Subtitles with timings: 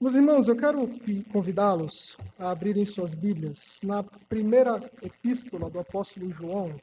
[0.00, 0.88] Meus irmãos, eu quero
[1.32, 3.80] convidá-los a abrirem suas Bíblias.
[3.82, 6.76] Na primeira epístola do apóstolo João,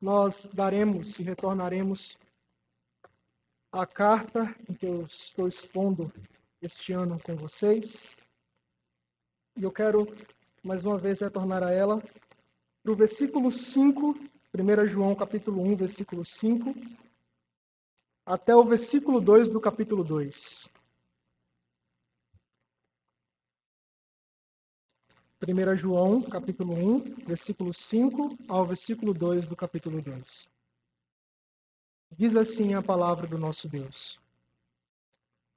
[0.00, 2.16] nós daremos e retornaremos
[3.72, 6.12] a carta que eu estou expondo
[6.60, 8.14] este ano com vocês.
[9.56, 10.06] E eu quero,
[10.62, 12.02] mais uma vez, retornar a ela
[12.82, 14.14] para o versículo 5,
[14.54, 16.74] 1 João capítulo 1, versículo 5,
[18.26, 20.73] até o versículo 2 do capítulo 2.
[25.46, 30.48] 1 João, capítulo 1, versículo 5 ao versículo 2 do capítulo 2.
[32.16, 34.20] Diz assim a palavra do nosso Deus.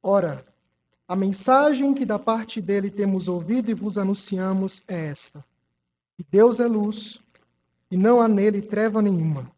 [0.02, 0.44] Ora,
[1.08, 5.44] a mensagem que da parte dele temos ouvido e vos anunciamos é esta
[6.18, 7.22] que Deus é luz
[7.92, 9.50] e não há nele treva nenhuma.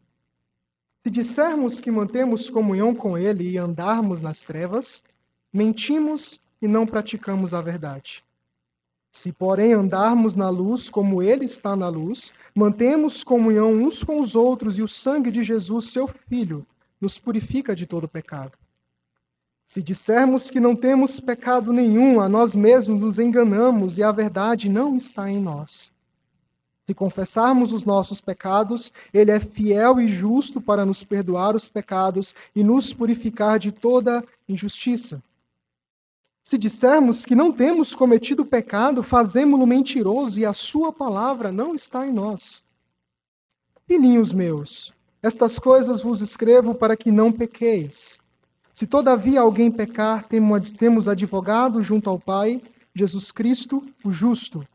[1.02, 5.02] Se dissermos que mantemos comunhão com ele e andarmos nas trevas,
[5.50, 8.22] mentimos e não praticamos a verdade.
[9.10, 14.36] Se, porém, andarmos na luz como ele está na luz, mantemos comunhão uns com os
[14.36, 16.64] outros e o sangue de Jesus, seu Filho,
[17.00, 18.52] nos purifica de todo pecado.
[19.64, 24.68] Se dissermos que não temos pecado nenhum, a nós mesmos nos enganamos e a verdade
[24.68, 25.92] não está em nós.
[26.82, 32.34] Se confessarmos os nossos pecados, Ele é fiel e justo para nos perdoar os pecados
[32.54, 35.22] e nos purificar de toda injustiça.
[36.42, 42.06] Se dissermos que não temos cometido pecado, fazemo-lo mentiroso e a Sua palavra não está
[42.06, 42.64] em nós.
[43.86, 48.18] Filhinhos meus, estas coisas vos escrevo para que não pequeis.
[48.72, 50.26] Se todavia alguém pecar,
[50.78, 52.62] temos advogado junto ao Pai,
[52.94, 54.66] Jesus Cristo, o justo.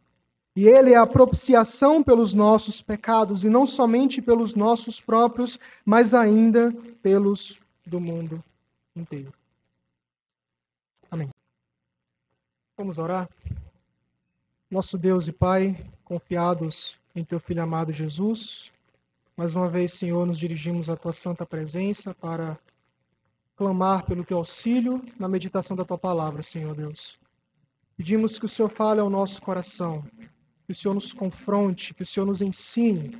[0.56, 6.14] E ele é a propiciação pelos nossos pecados, e não somente pelos nossos próprios, mas
[6.14, 6.72] ainda
[7.02, 8.44] pelos do mundo
[8.96, 9.34] inteiro.
[11.12, 11.30] Amém.
[12.78, 13.30] Vamos orar?
[14.70, 18.70] Nosso Deus e Pai, confiados em Teu Filho amado Jesus,
[19.38, 22.60] mais uma vez, Senhor, nos dirigimos à Tua santa presença para
[23.56, 27.18] clamar pelo Teu auxílio na meditação da Tua palavra, Senhor Deus.
[27.96, 30.04] Pedimos que o Senhor fale ao nosso coração,
[30.66, 33.18] que o Senhor nos confronte, que o Senhor nos ensine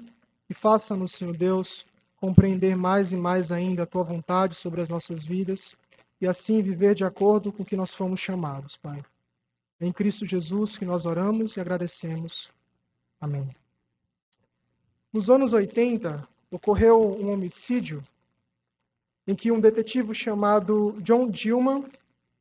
[0.50, 1.86] e faça-nos, Senhor Deus,
[2.18, 5.78] compreender mais e mais ainda a tua vontade sobre as nossas vidas
[6.20, 9.02] e assim viver de acordo com o que nós fomos chamados, Pai.
[9.80, 12.54] É em Cristo Jesus que nós oramos e agradecemos.
[13.20, 13.56] Amém.
[15.12, 18.02] Nos anos 80, ocorreu um homicídio
[19.28, 21.86] em que um detetive chamado John Dillman,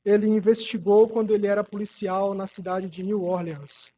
[0.04, 3.92] ele investigou quando ele era policial na cidade de New Orleans.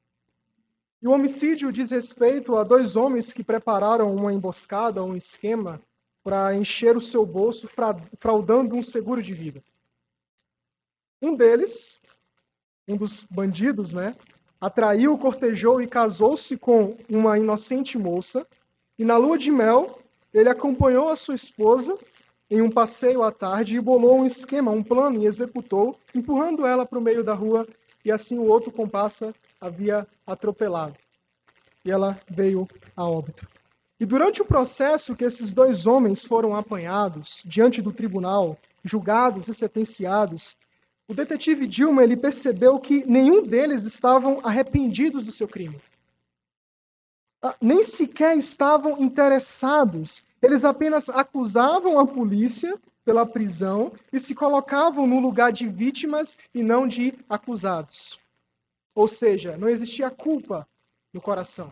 [1.03, 5.81] E o homicídio diz respeito a dois homens que prepararam uma emboscada, um esquema,
[6.23, 7.69] para encher o seu bolso,
[8.19, 9.63] fraudando um seguro de vida.
[11.21, 12.01] Um deles,
[12.89, 14.15] um dos bandidos, né,
[14.61, 18.47] atraiu, cortejou e casou-se com uma inocente moça,
[18.99, 19.99] e na lua de mel,
[20.33, 21.97] ele acompanhou a sua esposa
[22.51, 26.87] em um passeio à tarde e bolou um esquema, um plano e executou, empurrando ela
[26.87, 27.67] para o meio da rua
[28.05, 30.95] e assim o outro compassa havia atropelado.
[31.85, 33.47] E ela veio a óbito.
[33.99, 39.55] E durante o processo que esses dois homens foram apanhados diante do tribunal, julgados e
[39.55, 40.57] sentenciados,
[41.09, 45.81] o detetive Dilma ele percebeu que nenhum deles estavam arrependidos do seu crime.
[47.43, 50.25] Ah, nem sequer estavam interessados.
[50.43, 56.63] Eles apenas acusavam a polícia pela prisão e se colocavam no lugar de vítimas e
[56.63, 58.19] não de acusados.
[58.95, 60.67] Ou seja, não existia culpa
[61.13, 61.71] no coração.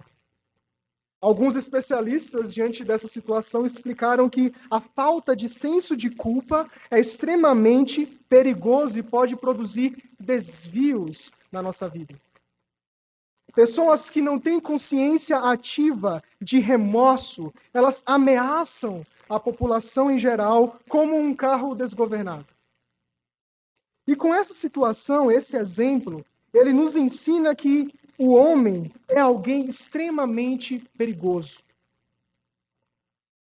[1.24, 8.04] Alguns especialistas, diante dessa situação, explicaram que a falta de senso de culpa é extremamente
[8.28, 12.14] perigoso e pode produzir desvios na nossa vida.
[13.54, 21.16] Pessoas que não têm consciência ativa de remorso, elas ameaçam a população em geral como
[21.16, 22.52] um carro desgovernado.
[24.06, 30.78] E com essa situação, esse exemplo, ele nos ensina que o homem é alguém extremamente
[30.96, 31.62] perigoso.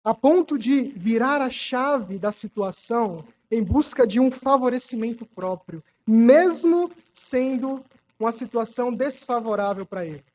[0.03, 6.91] A ponto de virar a chave da situação em busca de um favorecimento próprio, mesmo
[7.13, 7.83] sendo
[8.19, 10.25] uma situação desfavorável para ele.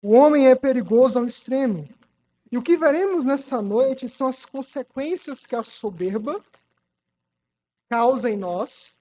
[0.00, 1.88] O homem é perigoso ao extremo.
[2.50, 6.40] E o que veremos nessa noite são as consequências que a soberba
[7.88, 8.92] causa em nós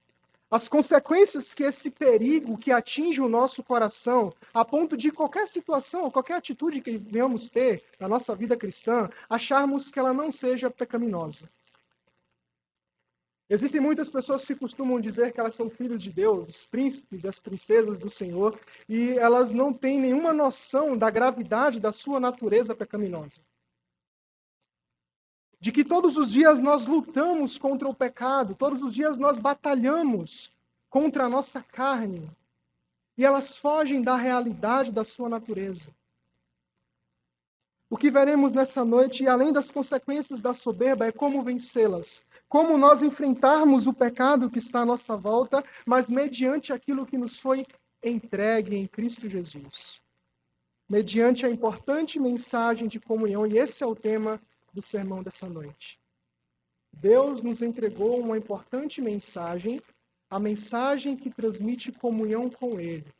[0.52, 6.12] as consequências que esse perigo que atinge o nosso coração, a ponto de qualquer situação,
[6.12, 11.50] qualquer atitude que venhamos ter na nossa vida cristã, acharmos que ela não seja pecaminosa.
[13.50, 17.28] Existem muitas pessoas que costumam dizer que elas são filhos de Deus, os príncipes e
[17.28, 22.76] as princesas do Senhor, e elas não têm nenhuma noção da gravidade da sua natureza
[22.76, 23.42] pecaminosa.
[25.62, 30.52] De que todos os dias nós lutamos contra o pecado, todos os dias nós batalhamos
[30.90, 32.30] contra a nossa carne,
[33.18, 35.88] e elas fogem da realidade da sua natureza.
[37.90, 42.22] O que veremos nessa noite, além das consequências da soberba, é como vencê-las
[42.52, 47.40] como nós enfrentarmos o pecado que está à nossa volta, mas mediante aquilo que nos
[47.40, 47.66] foi
[48.04, 50.02] entregue em Cristo Jesus.
[50.90, 54.38] Mediante a importante mensagem de comunhão, e esse é o tema
[54.74, 56.00] do sermão dessa noite.
[56.94, 59.82] Deus nos entregou uma importante mensagem,
[60.30, 63.12] a mensagem que transmite comunhão com Ele.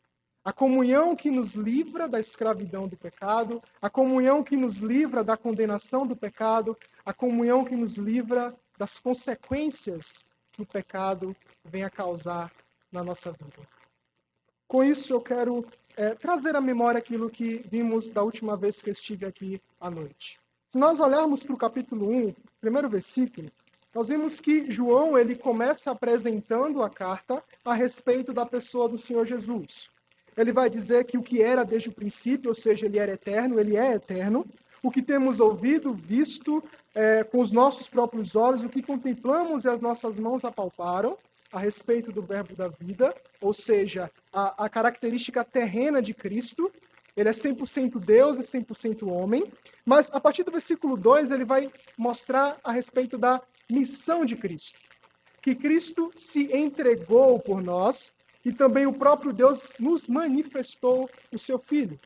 [0.44, 5.36] A comunhão que nos livra da escravidão do pecado, a comunhão que nos livra da
[5.36, 11.90] condenação do pecado, a comunhão que nos livra das consequências que o pecado vem a
[11.90, 12.52] causar
[12.90, 13.68] na nossa vida.
[14.66, 15.64] Com isso, eu quero
[15.96, 20.41] é, trazer à memória aquilo que vimos da última vez que estive aqui à noite.
[20.72, 23.50] Se nós olharmos para o capítulo 1, primeiro versículo,
[23.94, 29.26] nós vimos que João ele começa apresentando a carta a respeito da pessoa do Senhor
[29.26, 29.90] Jesus.
[30.34, 33.60] Ele vai dizer que o que era desde o princípio, ou seja, ele era eterno,
[33.60, 34.46] ele é eterno,
[34.82, 36.64] o que temos ouvido, visto
[36.94, 41.18] é, com os nossos próprios olhos, o que contemplamos e as nossas mãos apalparam
[41.52, 46.72] a respeito do Verbo da vida, ou seja, a, a característica terrena de Cristo.
[47.16, 49.50] Ele é 100% Deus e 100% homem.
[49.84, 54.78] Mas a partir do versículo 2, ele vai mostrar a respeito da missão de Cristo.
[55.40, 58.12] Que Cristo se entregou por nós
[58.44, 61.98] e também o próprio Deus nos manifestou o seu Filho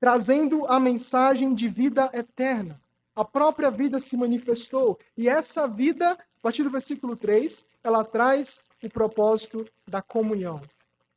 [0.00, 2.80] trazendo a mensagem de vida eterna.
[3.14, 8.62] A própria vida se manifestou, e essa vida, a partir do versículo 3, ela traz
[8.82, 10.60] o propósito da comunhão.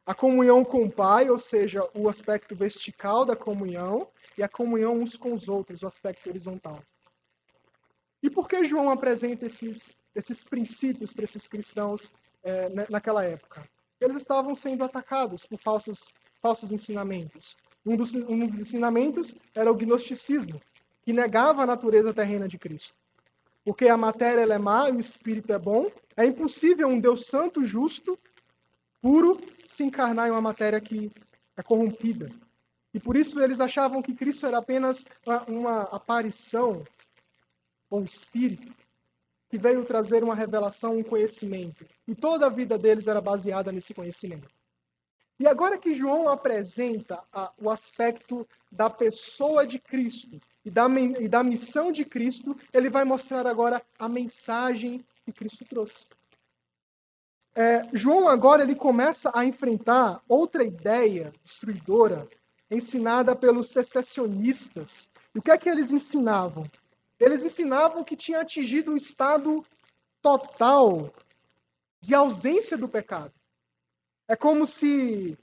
[0.06, 4.08] A comunhão com o Pai, ou seja, o aspecto vertical da comunhão,
[4.38, 6.82] e a comunhão uns com os outros, o aspecto horizontal.
[8.24, 12.12] E por que João apresenta esses, esses princípios para esses cristãos
[12.44, 13.68] é, naquela época?
[14.00, 17.56] Eles estavam sendo atacados por falsos, falsos ensinamentos.
[17.86, 20.60] Um dos, um dos ensinamentos era o gnosticismo,
[21.04, 22.96] que negava a natureza terrena de Cristo.
[23.64, 27.64] Porque a matéria é má e o espírito é bom, é impossível um Deus santo,
[27.64, 28.18] justo,
[29.02, 29.40] puro,
[29.72, 31.12] se encarnar em uma matéria que
[31.58, 32.30] é corrompida.
[32.94, 36.84] E por isso eles achavam que Cristo era apenas uma, uma aparição,
[37.90, 38.74] ou um espírito,
[39.50, 41.86] que veio trazer uma revelação, um conhecimento.
[42.08, 44.50] E toda a vida deles era baseada nesse conhecimento.
[45.40, 50.88] E agora que João apresenta a, o aspecto da pessoa de Cristo e da,
[51.20, 56.08] e da missão de Cristo, ele vai mostrar agora a mensagem que Cristo trouxe.
[57.54, 62.28] É, João agora ele começa a enfrentar outra ideia destruidora
[62.70, 65.10] ensinada pelos secessionistas.
[65.36, 66.66] E o que é que eles ensinavam?
[67.20, 69.66] Eles ensinavam que tinha atingido um estado
[70.22, 71.14] total
[72.00, 73.34] de ausência do pecado.
[74.28, 75.38] É como se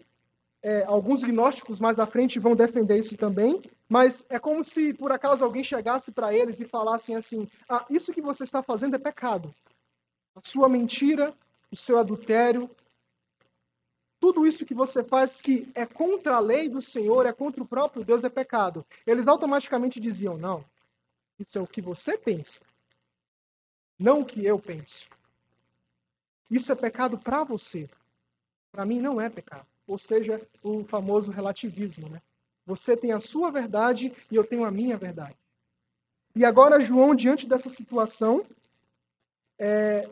[0.62, 5.12] é, alguns gnósticos mais à frente vão defender isso também, mas é como se por
[5.12, 8.98] acaso alguém chegasse para eles e falassem assim: ah, isso que você está fazendo é
[8.98, 9.54] pecado.
[10.34, 11.34] A sua mentira,
[11.70, 12.70] o seu adultério,
[14.20, 17.66] tudo isso que você faz que é contra a lei do Senhor, é contra o
[17.66, 18.84] próprio Deus, é pecado.
[19.06, 20.64] Eles automaticamente diziam: não,
[21.38, 22.60] isso é o que você pensa,
[23.98, 25.08] não o que eu penso.
[26.50, 27.88] Isso é pecado para você
[28.78, 29.66] para mim não é pecado.
[29.86, 32.22] Ou seja, o famoso relativismo, né?
[32.66, 35.36] Você tem a sua verdade e eu tenho a minha verdade.
[36.34, 38.44] E agora João, diante dessa situação,
[39.58, 40.08] é,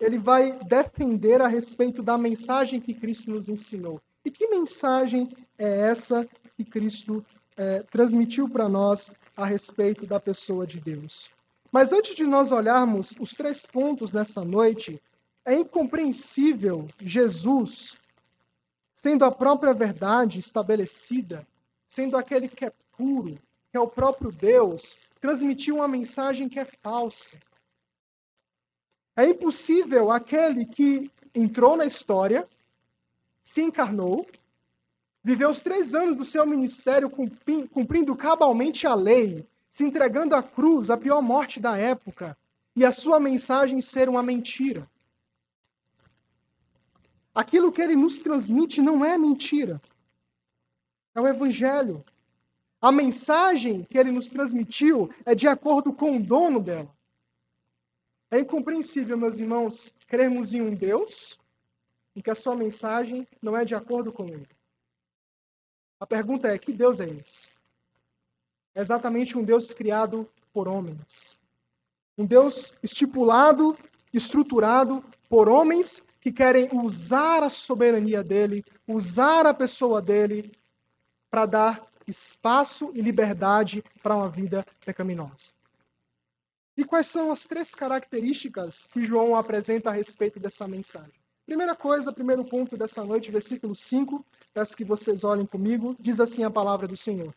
[0.00, 4.00] ele vai defender a respeito da mensagem que Cristo nos ensinou.
[4.24, 5.28] E que mensagem
[5.58, 7.24] é essa que Cristo
[7.56, 11.30] é, transmitiu para nós a respeito da pessoa de Deus?
[11.70, 15.00] Mas antes de nós olharmos os três pontos nessa noite,
[15.44, 17.98] é incompreensível Jesus
[18.92, 21.46] sendo a própria verdade estabelecida,
[21.86, 23.38] sendo aquele que é puro,
[23.70, 27.38] que é o próprio Deus, transmitir uma mensagem que é falsa.
[29.18, 32.48] É impossível aquele que entrou na história,
[33.42, 34.24] se encarnou,
[35.24, 40.88] viveu os três anos do seu ministério cumprindo cabalmente a lei, se entregando à cruz,
[40.88, 42.38] a pior morte da época,
[42.76, 44.88] e a sua mensagem ser uma mentira.
[47.34, 49.82] Aquilo que ele nos transmite não é mentira.
[51.12, 52.04] É o Evangelho.
[52.80, 56.96] A mensagem que ele nos transmitiu é de acordo com o dono dela.
[58.30, 61.38] É incompreensível, meus irmãos, crermos em um Deus
[62.14, 64.48] em que a sua mensagem não é de acordo com ele.
[66.00, 67.50] A pergunta é: que Deus é esse?
[68.74, 71.38] É exatamente um Deus criado por homens.
[72.16, 73.76] Um Deus estipulado,
[74.12, 80.52] estruturado por homens que querem usar a soberania dele, usar a pessoa dele
[81.30, 85.57] para dar espaço e liberdade para uma vida pecaminosa.
[86.78, 91.20] E quais são as três características que João apresenta a respeito dessa mensagem?
[91.44, 96.44] Primeira coisa, primeiro ponto dessa noite, versículo 5, peço que vocês olhem comigo, diz assim
[96.44, 97.34] a palavra do Senhor.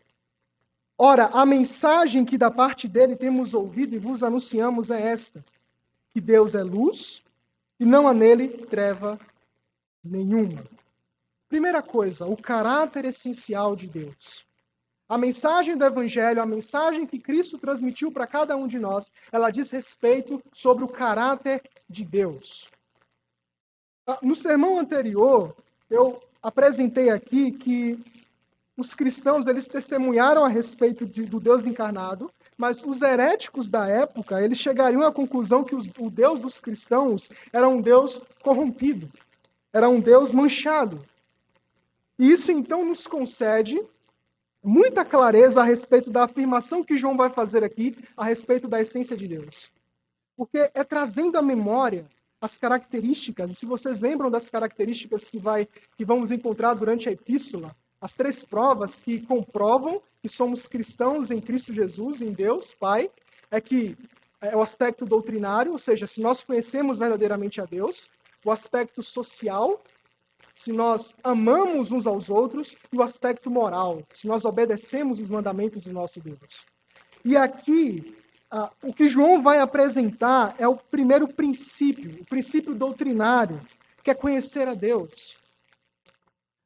[0.95, 5.43] Ora, a mensagem que da parte dele temos ouvido e vos anunciamos é esta:
[6.11, 7.23] que Deus é luz
[7.79, 9.19] e não há nele treva
[10.03, 10.63] nenhuma.
[11.49, 14.45] Primeira coisa, o caráter essencial de Deus.
[15.11, 19.51] A mensagem do Evangelho, a mensagem que Cristo transmitiu para cada um de nós, ela
[19.51, 22.71] diz respeito sobre o caráter de Deus.
[24.07, 25.53] Ah, no sermão anterior,
[25.89, 27.99] eu apresentei aqui que
[28.77, 34.41] os cristãos eles testemunharam a respeito de, do Deus encarnado, mas os heréticos da época
[34.41, 39.11] eles chegariam à conclusão que os, o Deus dos cristãos era um Deus corrompido,
[39.73, 41.03] era um Deus manchado.
[42.17, 43.77] E isso então nos concede
[44.63, 49.17] muita clareza a respeito da afirmação que João vai fazer aqui a respeito da essência
[49.17, 49.71] de Deus.
[50.37, 52.05] Porque é trazendo à memória
[52.39, 57.11] as características, e se vocês lembram das características que, vai, que vamos encontrar durante a
[57.11, 63.11] epístola, as três provas que comprovam que somos cristãos em Cristo Jesus, em Deus, Pai,
[63.51, 63.95] é que
[64.41, 68.09] é o aspecto doutrinário, ou seja, se nós conhecemos verdadeiramente a Deus,
[68.43, 69.79] o aspecto social,
[70.53, 75.83] se nós amamos uns aos outros, e o aspecto moral, se nós obedecemos os mandamentos
[75.83, 76.65] do nosso Deus.
[77.23, 78.15] E aqui,
[78.49, 83.61] ah, o que João vai apresentar é o primeiro princípio, o princípio doutrinário,
[84.03, 85.37] que é conhecer a Deus.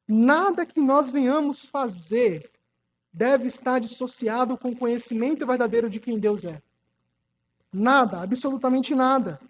[0.08, 2.50] Nada que nós venhamos fazer
[3.12, 6.60] deve estar dissociado com o conhecimento verdadeiro de quem Deus é.
[7.72, 9.40] Nada, absolutamente nada.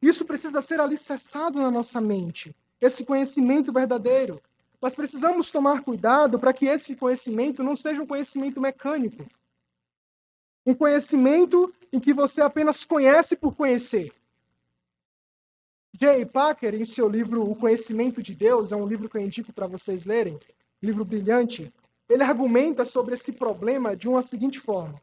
[0.00, 2.54] Isso precisa ser alicerçado na nossa mente
[2.84, 4.40] esse conhecimento verdadeiro.
[4.80, 9.24] Nós precisamos tomar cuidado para que esse conhecimento não seja um conhecimento mecânico.
[10.66, 14.12] Um conhecimento em que você apenas conhece por conhecer.
[15.96, 16.26] J.
[16.26, 19.66] Packer, em seu livro O Conhecimento de Deus, é um livro que eu indico para
[19.66, 20.38] vocês lerem,
[20.82, 21.72] livro brilhante,
[22.08, 25.00] ele argumenta sobre esse problema de uma seguinte forma: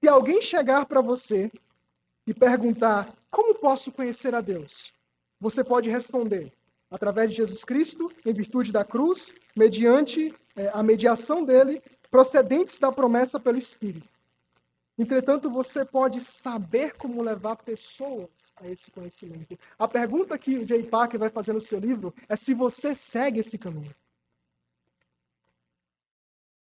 [0.00, 1.52] Se alguém chegar para você
[2.26, 4.92] e perguntar como posso conhecer a Deus,
[5.38, 6.52] você pode responder:
[6.96, 12.90] através de Jesus Cristo, em virtude da cruz, mediante é, a mediação dele, procedentes da
[12.90, 14.08] promessa pelo Espírito.
[14.98, 19.58] Entretanto, você pode saber como levar pessoas a esse conhecimento.
[19.78, 23.40] A pergunta que o Jay Parker vai fazer no seu livro é se você segue
[23.40, 23.94] esse caminho.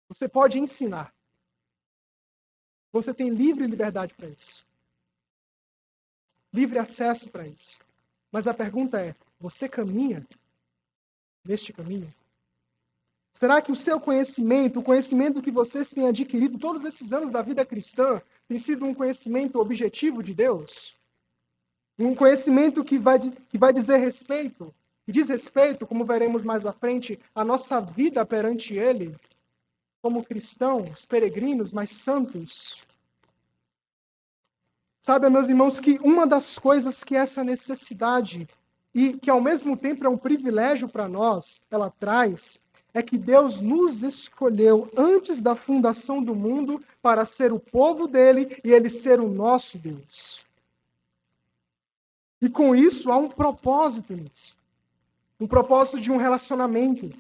[0.09, 1.14] Você pode ensinar.
[2.92, 4.66] Você tem livre liberdade para isso.
[6.52, 7.78] Livre acesso para isso.
[8.33, 10.26] Mas a pergunta é: você caminha
[11.45, 12.12] neste caminho?
[13.33, 17.43] Será que o seu conhecimento, o conhecimento que vocês têm adquirido todos esses anos da
[17.43, 20.95] vida cristã, tem sido um conhecimento objetivo de Deus?
[21.99, 24.75] Um conhecimento que vai, que vai dizer respeito,
[25.05, 29.14] que diz respeito, como veremos mais à frente, à nossa vida perante Ele,
[30.00, 32.83] como cristãos, peregrinos, mas santos.
[34.99, 38.49] Sabe, meus irmãos, que uma das coisas que essa necessidade
[38.96, 42.58] e que ao mesmo tempo é um privilégio para nós, ela traz,
[42.94, 48.58] é que Deus nos escolheu antes da fundação do mundo para ser o povo dele
[48.64, 50.46] e ele ser o nosso Deus.
[52.40, 54.56] E com isso há um propósito nisso.
[55.38, 57.10] Um propósito de um relacionamento.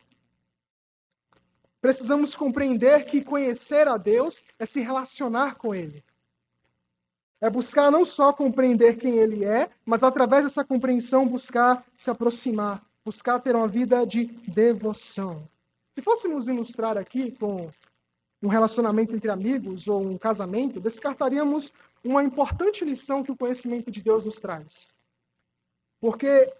[1.78, 6.02] Precisamos compreender que conhecer a Deus é se relacionar com Ele.
[7.40, 12.82] É buscar não só compreender quem ele é, mas através dessa compreensão buscar se aproximar,
[13.04, 15.46] buscar ter uma vida de devoção.
[15.92, 17.70] Se fôssemos ilustrar aqui com
[18.42, 21.72] um relacionamento entre amigos ou um casamento, descartaríamos
[22.04, 24.88] uma importante lição que o conhecimento de Deus nos traz.
[26.00, 26.52] Porque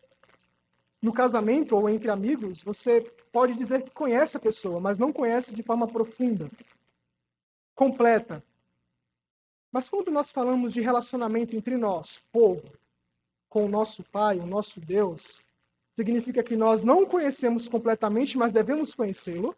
[1.01, 5.55] no casamento ou entre amigos, você pode dizer que conhece a pessoa, mas não conhece
[5.55, 6.51] de forma profunda,
[7.75, 8.43] completa,
[9.77, 12.63] mas quando nós falamos de relacionamento entre nós, povo,
[13.47, 15.43] com o nosso Pai, o nosso Deus,
[15.93, 19.55] significa que nós não conhecemos completamente, mas devemos conhecê-lo,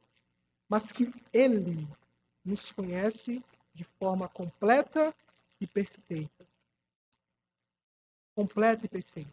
[0.68, 1.87] mas que Ele
[2.44, 3.40] nos conhece
[3.72, 5.14] de forma completa
[5.60, 6.44] e perfeita.
[8.34, 9.32] completo e perfeito.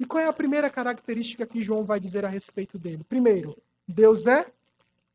[0.00, 3.04] E qual é a primeira característica que João vai dizer a respeito dele?
[3.04, 3.56] Primeiro,
[3.86, 4.52] Deus é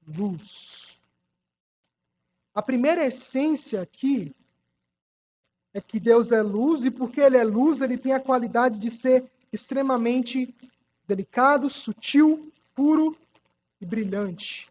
[0.07, 0.90] luz.
[2.53, 4.35] A primeira essência aqui
[5.73, 8.89] é que Deus é luz, e porque Ele é luz, ele tem a qualidade de
[8.89, 10.53] ser extremamente
[11.07, 13.17] delicado, sutil, puro
[13.79, 14.69] e brilhante.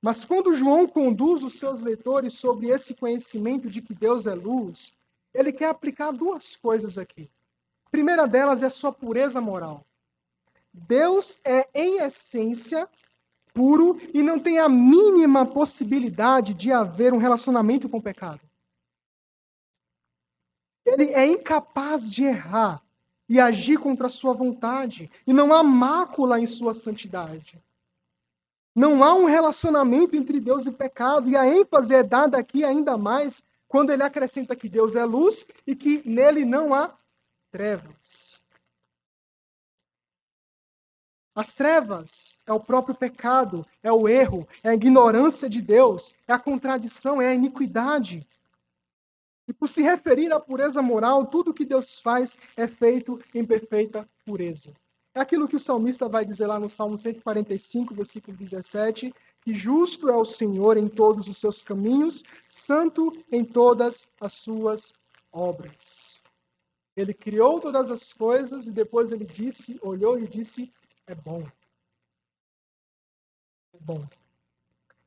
[0.00, 4.94] Mas quando João conduz os seus leitores sobre esse conhecimento de que Deus é luz,
[5.34, 7.30] ele quer aplicar duas coisas aqui.
[7.86, 9.84] A primeira delas é a sua pureza moral.
[10.72, 12.88] Deus é, em essência,
[13.52, 18.40] puro e não tem a mínima possibilidade de haver um relacionamento com o pecado.
[20.84, 22.82] Ele é incapaz de errar
[23.28, 27.62] e agir contra a sua vontade, e não há mácula em sua santidade.
[28.74, 32.98] Não há um relacionamento entre Deus e pecado, e a ênfase é dada aqui ainda
[32.98, 36.92] mais quando ele acrescenta que Deus é luz e que nele não há
[37.52, 38.42] trevas.
[41.34, 46.32] As trevas é o próprio pecado, é o erro, é a ignorância de Deus, é
[46.32, 48.26] a contradição, é a iniquidade.
[49.46, 54.08] E por se referir à pureza moral, tudo que Deus faz é feito em perfeita
[54.24, 54.72] pureza.
[55.14, 60.08] É aquilo que o salmista vai dizer lá no Salmo 145, versículo 17, que justo
[60.08, 64.92] é o Senhor em todos os seus caminhos, santo em todas as suas
[65.32, 66.22] obras.
[66.96, 70.72] Ele criou todas as coisas e depois ele disse, olhou e disse:
[71.10, 71.44] é bom.
[73.74, 74.06] É bom.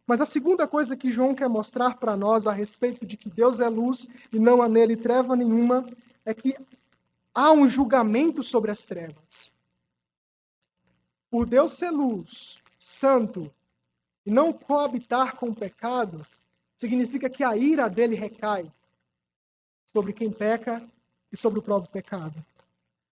[0.06, 3.62] Mas a segunda coisa que João quer mostrar para nós a respeito de que Deus
[3.62, 5.90] é luz e não há nele treva nenhuma
[6.26, 6.58] é que
[7.34, 9.54] há um julgamento sobre as trevas.
[11.32, 13.50] Por Deus ser luz, santo,
[14.26, 16.26] e não coabitar com o pecado,
[16.76, 18.72] significa que a ira dele recai
[19.86, 20.86] sobre quem peca
[21.32, 22.46] e sobre o próprio pecado.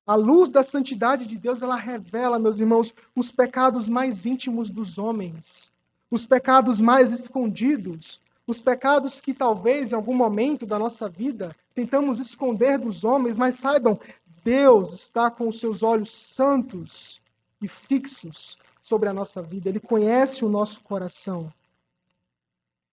[0.05, 4.98] A luz da santidade de Deus, ela revela, meus irmãos, os pecados mais íntimos dos
[4.98, 5.72] homens,
[6.10, 12.19] os pecados mais escondidos, os pecados que talvez em algum momento da nossa vida tentamos
[12.19, 13.99] esconder dos homens, mas saibam,
[14.43, 17.21] Deus está com os seus olhos santos
[17.62, 19.69] e fixos sobre a nossa vida.
[19.69, 21.54] Ele conhece o nosso coração.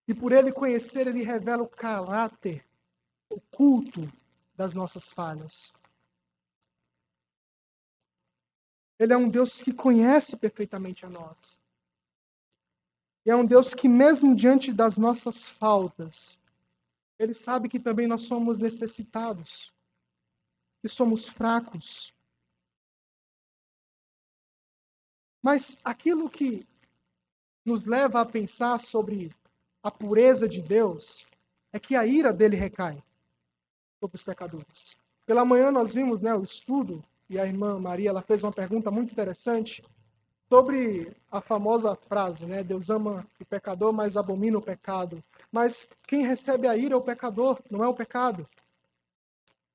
[0.07, 2.65] E por ele conhecer, ele revela o caráter
[3.31, 4.11] oculto
[4.57, 5.73] das nossas falhas.
[8.99, 11.59] Ele é um Deus que conhece perfeitamente a nós.
[13.25, 16.39] E é um Deus que, mesmo diante das nossas faltas,
[17.19, 19.73] ele sabe que também nós somos necessitados,
[20.83, 22.15] que somos fracos,
[25.43, 26.67] Mas aquilo que
[27.65, 29.35] nos leva a pensar sobre
[29.83, 31.27] a pureza de Deus
[31.73, 33.03] é que a ira dele recai
[34.01, 34.99] sobre os pecadores.
[35.25, 38.91] Pela manhã nós vimos né, o estudo e a irmã Maria ela fez uma pergunta
[38.91, 39.85] muito interessante
[40.49, 42.63] sobre a famosa frase, né?
[42.63, 45.23] Deus ama o pecador, mas abomina o pecado.
[45.53, 48.49] Mas quem recebe a ira é o pecador, não é o pecado.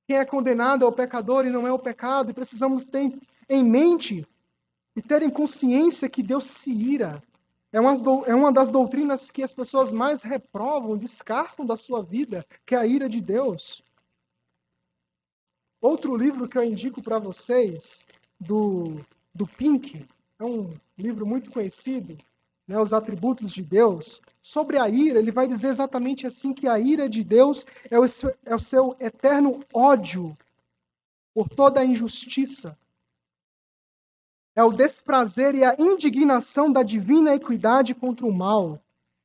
[0.07, 2.31] Quem é condenado é o pecador e não é o pecado.
[2.31, 3.15] E precisamos ter
[3.47, 4.27] em mente
[4.95, 7.21] e terem consciência que Deus se ira.
[7.71, 7.93] É uma,
[8.27, 12.77] é uma das doutrinas que as pessoas mais reprovam, descartam da sua vida, que é
[12.77, 13.83] a ira de Deus.
[15.83, 18.05] Outro livro que eu indico para vocês,
[18.39, 19.01] do,
[19.35, 20.07] do Pink,
[20.39, 22.17] é um livro muito conhecido,
[22.65, 24.21] né, Os Atributos de Deus.
[24.41, 28.07] Sobre a ira, ele vai dizer exatamente assim: que a ira de Deus é o
[28.07, 30.37] seu, é o seu eterno ódio
[31.33, 32.77] por toda a injustiça,
[34.55, 38.79] é o desprazer e a indignação da divina equidade contra o mal.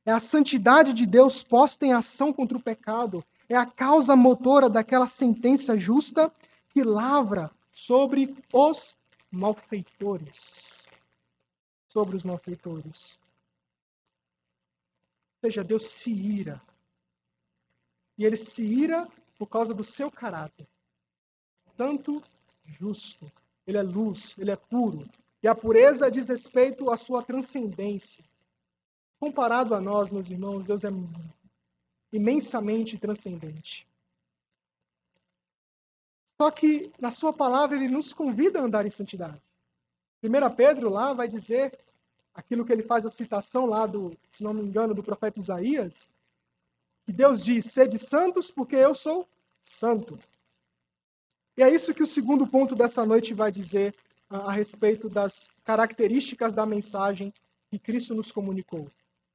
[0.05, 3.23] É a santidade de Deus posta em ação contra o pecado.
[3.47, 6.29] É a causa motora daquela sentença justa
[6.69, 8.95] que lavra sobre os
[9.31, 10.85] malfeitores.
[11.87, 13.19] Sobre os malfeitores.
[15.35, 16.61] Ou seja, Deus se ira.
[18.17, 20.67] E ele se ira por causa do seu caráter.
[21.77, 22.21] Tanto
[22.65, 23.31] justo
[23.69, 25.07] ele é luz, ele é puro.
[25.41, 28.23] E a pureza diz respeito à sua transcendência.
[29.19, 30.89] Comparado a nós, meus irmãos, Deus é
[32.11, 33.87] imensamente transcendente.
[36.41, 39.41] Só que na sua palavra ele nos convida a andar em santidade.
[40.23, 41.77] 1 Pedro lá vai dizer
[42.33, 46.09] aquilo que ele faz a citação lá do, se não me engano, do profeta Isaías,
[47.05, 49.27] que Deus diz: "Sede santos, porque eu sou
[49.61, 50.17] santo".
[51.57, 53.93] E é isso que o segundo ponto dessa noite vai dizer
[54.29, 57.33] a, a respeito das características da mensagem
[57.69, 58.89] que Cristo nos comunicou.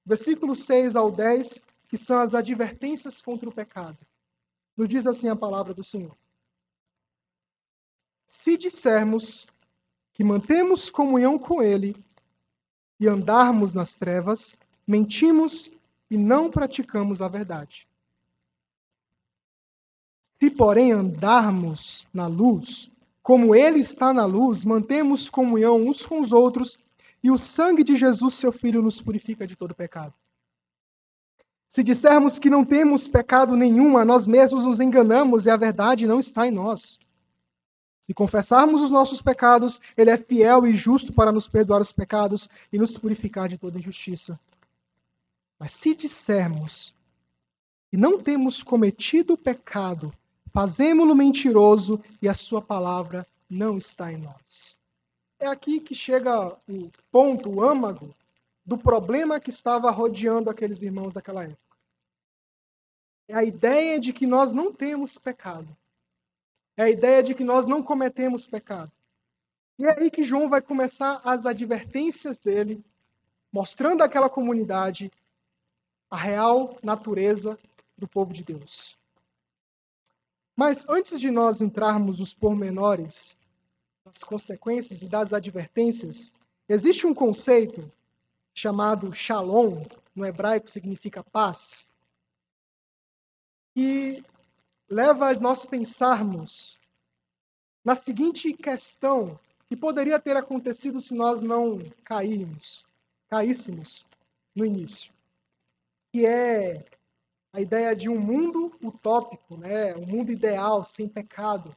[0.06, 3.98] Versículos 6 ao 10, que são as advertências contra o pecado.
[4.74, 6.16] Nos diz assim a palavra do Senhor.
[8.36, 9.46] Se dissermos
[10.12, 11.96] que mantemos comunhão com Ele
[12.98, 15.70] e andarmos nas trevas, mentimos
[16.10, 17.86] e não praticamos a verdade.
[20.20, 22.90] Se, porém, andarmos na luz,
[23.22, 26.76] como Ele está na luz, mantemos comunhão uns com os outros
[27.22, 30.12] e o sangue de Jesus, seu Filho, nos purifica de todo pecado.
[31.68, 36.04] Se dissermos que não temos pecado nenhum, a nós mesmos nos enganamos e a verdade
[36.04, 36.98] não está em nós.
[38.04, 42.50] Se confessarmos os nossos pecados, Ele é fiel e justo para nos perdoar os pecados
[42.70, 44.38] e nos purificar de toda injustiça.
[45.58, 46.94] Mas se dissermos
[47.90, 50.12] que não temos cometido pecado,
[50.52, 54.76] fazemo-lo mentiroso e a Sua palavra não está em nós.
[55.38, 58.14] É aqui que chega o ponto, o âmago,
[58.66, 61.78] do problema que estava rodeando aqueles irmãos daquela época.
[63.26, 65.74] É a ideia de que nós não temos pecado.
[66.76, 68.90] É a ideia de que nós não cometemos pecado.
[69.78, 72.84] E é aí que João vai começar as advertências dele,
[73.52, 75.10] mostrando àquela comunidade
[76.10, 77.58] a real natureza
[77.96, 78.98] do povo de Deus.
[80.56, 83.36] Mas antes de nós entrarmos nos pormenores
[84.04, 86.32] das consequências e das advertências,
[86.68, 87.90] existe um conceito
[88.54, 89.84] chamado shalom,
[90.14, 91.88] no hebraico significa paz,
[93.74, 94.24] que
[94.94, 96.78] leva a nós pensarmos
[97.84, 101.80] na seguinte questão que poderia ter acontecido se nós não
[103.28, 104.06] caíssemos
[104.54, 105.12] no início,
[106.12, 106.84] que é
[107.52, 109.96] a ideia de um mundo utópico, né?
[109.96, 111.74] um mundo ideal, sem pecado.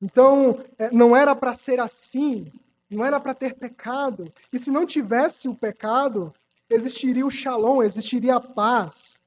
[0.00, 2.52] Então, é, não era para ser assim,
[2.88, 4.32] não era para ter pecado.
[4.52, 6.32] E se não tivesse o pecado,
[6.70, 9.18] existiria o shalom, existiria a paz.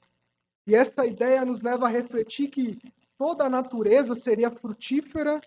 [0.66, 2.80] E esta ideia nos leva a refletir que
[3.18, 5.42] toda a natureza seria frutífera,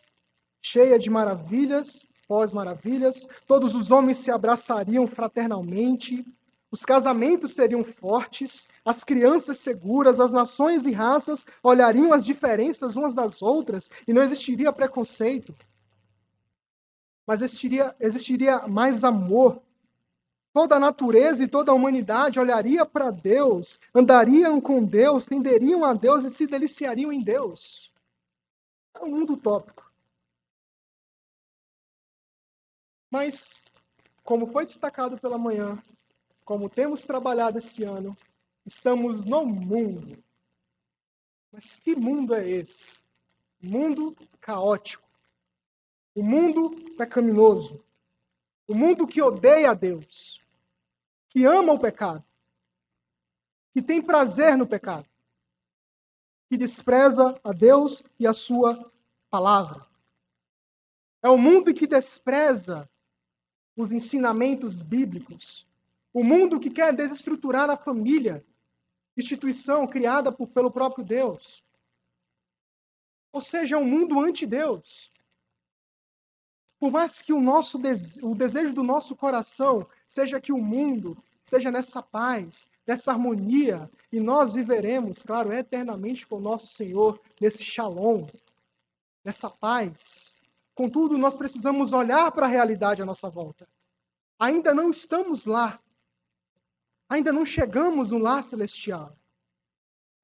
[0.62, 6.24] cheia de maravilhas, pós-maravilhas, todos os homens se abraçariam fraternalmente,
[6.70, 13.12] os casamentos seriam fortes, as crianças seguras, as nações e raças olhariam as diferenças umas
[13.12, 15.54] das outras e não existiria preconceito.
[17.26, 19.60] Mas existiria, existiria mais amor,
[20.52, 25.94] Toda a natureza e toda a humanidade olharia para Deus, andariam com Deus, tenderiam a
[25.94, 27.92] Deus e se deliciariam em Deus.
[28.94, 29.90] É um mundo utópico.
[33.10, 33.62] Mas,
[34.24, 35.80] como foi destacado pela manhã,
[36.44, 38.16] como temos trabalhado esse ano,
[38.66, 40.22] estamos no mundo.
[41.52, 43.00] Mas que mundo é esse?
[43.62, 45.06] mundo caótico.
[46.14, 47.84] O mundo pecaminoso.
[48.66, 50.39] O mundo que odeia a Deus,
[51.30, 52.24] que ama o pecado,
[53.72, 55.08] que tem prazer no pecado,
[56.48, 58.92] que despreza a Deus e a sua
[59.30, 59.86] palavra.
[61.22, 62.90] É o mundo que despreza
[63.76, 65.66] os ensinamentos bíblicos.
[66.12, 68.44] O mundo que quer desestruturar a família,
[69.16, 71.64] instituição criada por, pelo próprio Deus.
[73.32, 75.12] Ou seja, é um mundo anti-Deus.
[76.80, 78.18] Por mais que o nosso dese...
[78.24, 84.18] o desejo do nosso coração seja que o mundo esteja nessa paz, nessa harmonia, e
[84.18, 88.26] nós viveremos, claro, eternamente com o nosso Senhor, nesse shalom,
[89.22, 90.34] nessa paz.
[90.74, 93.68] Contudo, nós precisamos olhar para a realidade à nossa volta.
[94.38, 95.78] Ainda não estamos lá.
[97.10, 99.14] Ainda não chegamos no lar celestial.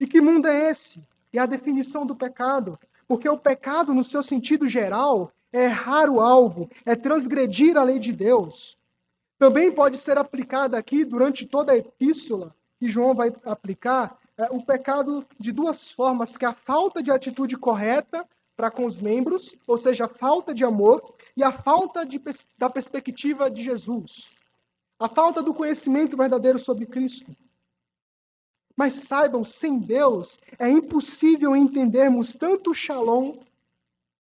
[0.01, 1.07] E que mundo é esse?
[1.33, 2.79] É a definição do pecado.
[3.07, 7.99] Porque o pecado, no seu sentido geral, é errar o alvo, é transgredir a lei
[7.99, 8.77] de Deus.
[9.39, 14.63] Também pode ser aplicada aqui, durante toda a epístola, que João vai aplicar, é, o
[14.63, 19.55] pecado de duas formas, que é a falta de atitude correta para com os membros,
[19.67, 22.21] ou seja, a falta de amor, e a falta de,
[22.57, 24.31] da perspectiva de Jesus.
[24.99, 27.37] A falta do conhecimento verdadeiro sobre Cristo.
[28.75, 33.35] Mas saibam, sem Deus é impossível entendermos tanto o shalom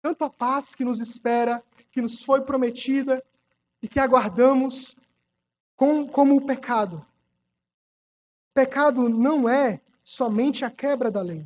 [0.04, 3.24] tanto a paz que nos espera, que nos foi prometida
[3.82, 4.98] e que aguardamos,
[5.78, 7.04] com, como o pecado.
[8.54, 11.46] Pecado não é somente a quebra da lei,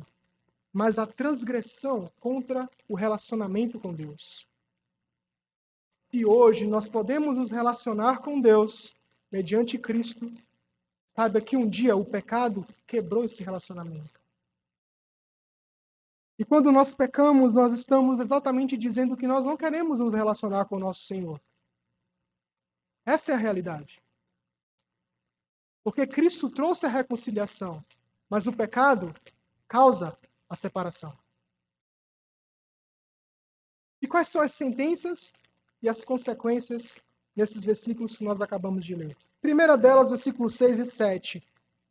[0.72, 4.44] mas a transgressão contra o relacionamento com Deus.
[6.12, 8.96] E hoje nós podemos nos relacionar com Deus
[9.30, 10.32] mediante Cristo,
[11.06, 14.17] saiba que um dia o pecado quebrou esse relacionamento.
[16.38, 20.76] E quando nós pecamos, nós estamos exatamente dizendo que nós não queremos nos relacionar com
[20.76, 21.40] o nosso Senhor.
[23.04, 24.00] Essa é a realidade.
[25.82, 27.84] Porque Cristo trouxe a reconciliação,
[28.30, 29.12] mas o pecado
[29.66, 30.16] causa
[30.48, 31.16] a separação.
[34.00, 35.32] E quais são as sentenças
[35.82, 36.94] e as consequências
[37.34, 39.16] nesses versículos que nós acabamos de ler?
[39.40, 41.42] Primeira delas, versículos 6 e 7.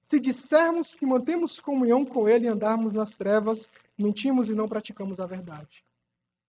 [0.07, 5.19] Se dissermos que mantemos comunhão com Ele e andarmos nas trevas, mentimos e não praticamos
[5.19, 5.83] a verdade.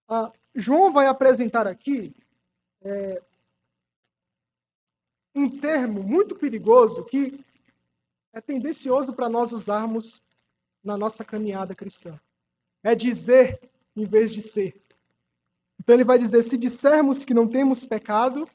[0.08, 2.14] Ah, João vai apresentar aqui
[2.82, 3.20] é,
[5.34, 7.44] um termo muito perigoso que
[8.32, 10.22] é tendencioso para nós usarmos
[10.84, 12.16] na nossa caminhada cristã.
[12.80, 13.60] É dizer
[13.96, 14.80] em vez de ser.
[15.80, 18.48] Então ele vai dizer: se dissermos que não temos pecado,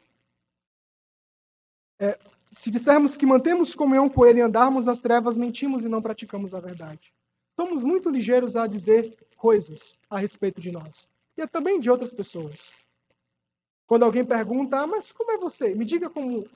[1.99, 2.17] é,
[2.53, 6.53] se dissermos que mantemos comunhão com Ele e andarmos nas trevas, mentimos e não praticamos
[6.53, 7.11] a verdade.
[7.59, 12.13] Somos muito ligeiros a dizer coisas a respeito de nós e é também de outras
[12.13, 12.71] pessoas.
[13.87, 15.73] Quando alguém pergunta, ah, mas como é você?
[15.73, 16.47] Me diga como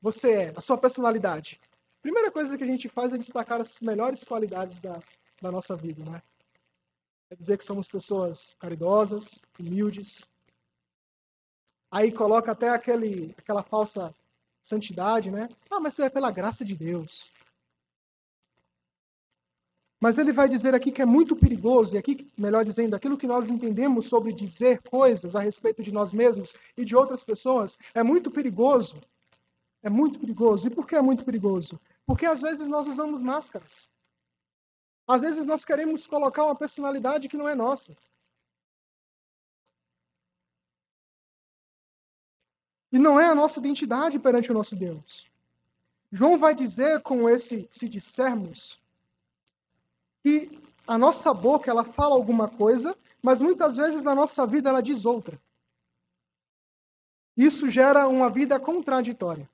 [0.00, 1.58] você é, a sua personalidade.
[1.98, 5.02] A primeira coisa que a gente faz é destacar as melhores qualidades da,
[5.40, 6.22] da nossa vida, né?
[7.30, 10.26] É dizer que somos pessoas caridosas, humildes.
[11.90, 14.14] Aí coloca até aquele, aquela falsa
[14.68, 15.48] santidade, né?
[15.70, 17.32] Ah, mas é pela graça de Deus.
[20.00, 23.26] Mas ele vai dizer aqui que é muito perigoso, e aqui, melhor dizendo, aquilo que
[23.26, 28.02] nós entendemos sobre dizer coisas a respeito de nós mesmos e de outras pessoas é
[28.02, 28.96] muito perigoso.
[29.82, 30.68] É muito perigoso.
[30.68, 31.80] E por que é muito perigoso?
[32.06, 33.88] Porque às vezes nós usamos máscaras.
[35.06, 37.96] Às vezes nós queremos colocar uma personalidade que não é nossa.
[42.90, 45.30] E não é a nossa identidade perante o nosso Deus.
[46.10, 48.80] João vai dizer com esse se dissermos
[50.22, 50.50] que
[50.86, 55.04] a nossa boca ela fala alguma coisa, mas muitas vezes a nossa vida ela diz
[55.04, 55.38] outra.
[57.36, 59.48] Isso gera uma vida contraditória.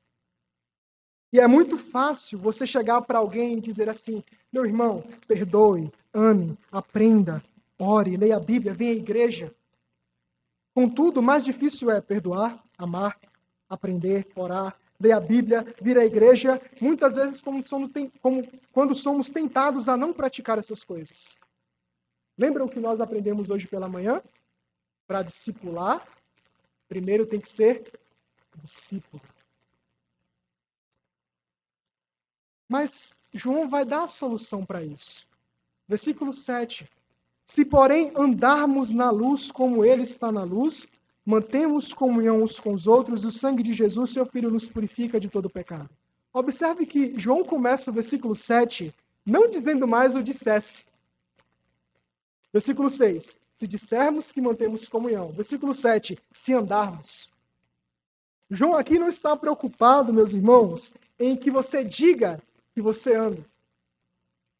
[1.32, 6.56] E é muito fácil você chegar para alguém e dizer assim: meu irmão, perdoe, ame,
[6.70, 7.44] aprenda,
[7.76, 9.52] ore, leia a Bíblia, venha à igreja.
[10.74, 13.16] Contudo, mais difícil é perdoar, amar,
[13.68, 19.28] aprender, orar, ler a Bíblia, vir à igreja, muitas vezes como, somos, como quando somos
[19.28, 21.38] tentados a não praticar essas coisas.
[22.36, 24.20] Lembram que nós aprendemos hoje pela manhã?
[25.06, 26.06] Para discipular,
[26.88, 27.92] primeiro tem que ser
[28.62, 29.22] discípulo.
[32.68, 35.28] Mas João vai dar a solução para isso.
[35.86, 36.90] Versículo 7.
[37.44, 40.86] Se, porém, andarmos na luz como ele está na luz,
[41.26, 45.20] mantemos comunhão uns com os outros, e o sangue de Jesus, seu Filho, nos purifica
[45.20, 45.90] de todo pecado.
[46.32, 50.84] Observe que João começa o versículo 7 não dizendo mais o dissesse.
[52.52, 53.36] Versículo 6.
[53.52, 55.32] Se dissermos que mantemos comunhão.
[55.32, 56.18] Versículo 7.
[56.32, 57.30] Se andarmos.
[58.50, 62.42] João aqui não está preocupado, meus irmãos, em que você diga
[62.74, 63.44] que você anda.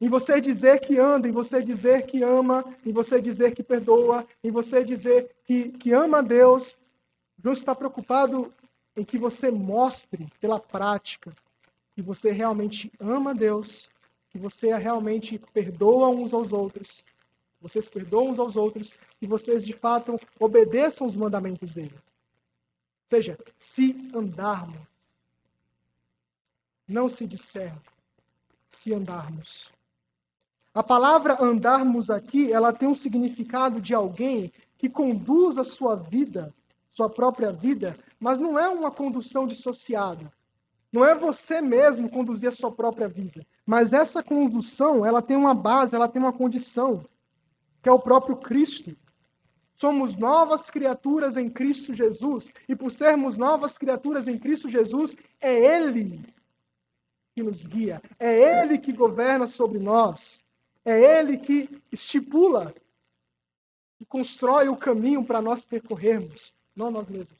[0.05, 4.27] Em você dizer que anda, em você dizer que ama, em você dizer que perdoa,
[4.43, 6.77] em você dizer que, que ama a Deus.
[7.39, 8.53] Deus está preocupado
[8.95, 11.35] em que você mostre pela prática
[11.95, 13.89] que você realmente ama a Deus,
[14.29, 17.03] que você realmente perdoa uns aos outros,
[17.59, 21.95] vocês perdoam uns aos outros e vocês de fato obedeçam os mandamentos dele.
[21.95, 24.87] Ou seja, se andarmos,
[26.87, 27.75] não se disser,
[28.69, 29.73] se andarmos.
[30.75, 36.53] A palavra andarmos aqui, ela tem um significado de alguém que conduz a sua vida,
[36.89, 40.33] sua própria vida, mas não é uma condução dissociada.
[40.93, 45.55] Não é você mesmo conduzir a sua própria vida, mas essa condução, ela tem uma
[45.55, 47.05] base, ela tem uma condição,
[47.81, 48.97] que é o próprio Cristo.
[49.77, 55.53] Somos novas criaturas em Cristo Jesus, e por sermos novas criaturas em Cristo Jesus, é
[55.53, 56.21] Ele
[57.33, 60.44] que nos guia, é Ele que governa sobre nós.
[60.85, 62.75] É Ele que estipula
[63.99, 67.39] e constrói o caminho para nós percorrermos, não nós mesmos.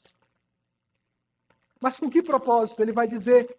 [1.79, 2.81] Mas com que propósito?
[2.81, 3.55] Ele vai dizer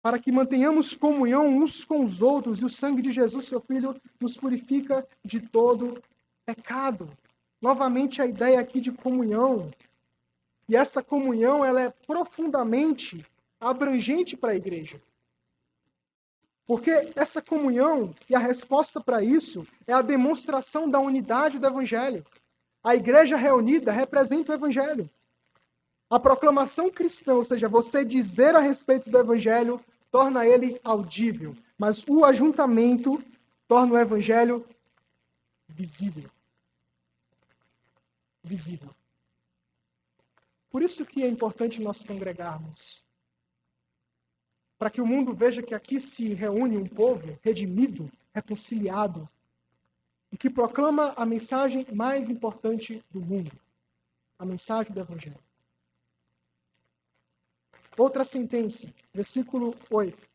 [0.00, 3.98] para que mantenhamos comunhão uns com os outros e o sangue de Jesus, seu Filho,
[4.20, 6.02] nos purifica de todo
[6.44, 7.10] pecado.
[7.60, 9.70] Novamente a ideia aqui de comunhão.
[10.68, 13.24] E essa comunhão ela é profundamente
[13.58, 15.00] abrangente para a igreja.
[16.66, 22.24] Porque essa comunhão e a resposta para isso é a demonstração da unidade do Evangelho.
[22.82, 25.08] A igreja reunida representa o Evangelho.
[26.08, 31.54] A proclamação cristã, ou seja, você dizer a respeito do Evangelho, torna ele audível.
[31.76, 33.22] Mas o ajuntamento
[33.68, 34.66] torna o Evangelho
[35.68, 36.30] visível.
[38.42, 38.90] Visível.
[40.70, 43.03] Por isso que é importante nós congregarmos
[44.84, 49.26] para que o mundo veja que aqui se reúne um povo redimido, reconciliado,
[50.30, 53.50] e que proclama a mensagem mais importante do mundo,
[54.38, 55.38] a mensagem do Evangelho.
[57.96, 60.28] Outra sentença, versículo 8.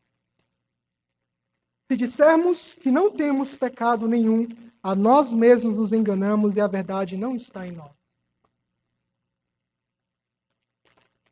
[1.86, 4.48] Se dissermos que não temos pecado nenhum,
[4.82, 7.92] a nós mesmos nos enganamos e a verdade não está em nós.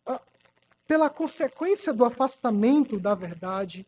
[0.06, 0.22] Ah,
[0.88, 3.86] pela consequência do afastamento da verdade,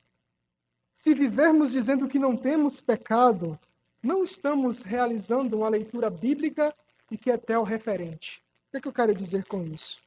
[0.92, 3.58] se vivermos dizendo que não temos pecado,
[4.02, 6.74] não estamos realizando uma leitura bíblica
[7.10, 8.44] e que é referente.
[8.68, 10.02] O que, é que eu quero dizer com isso?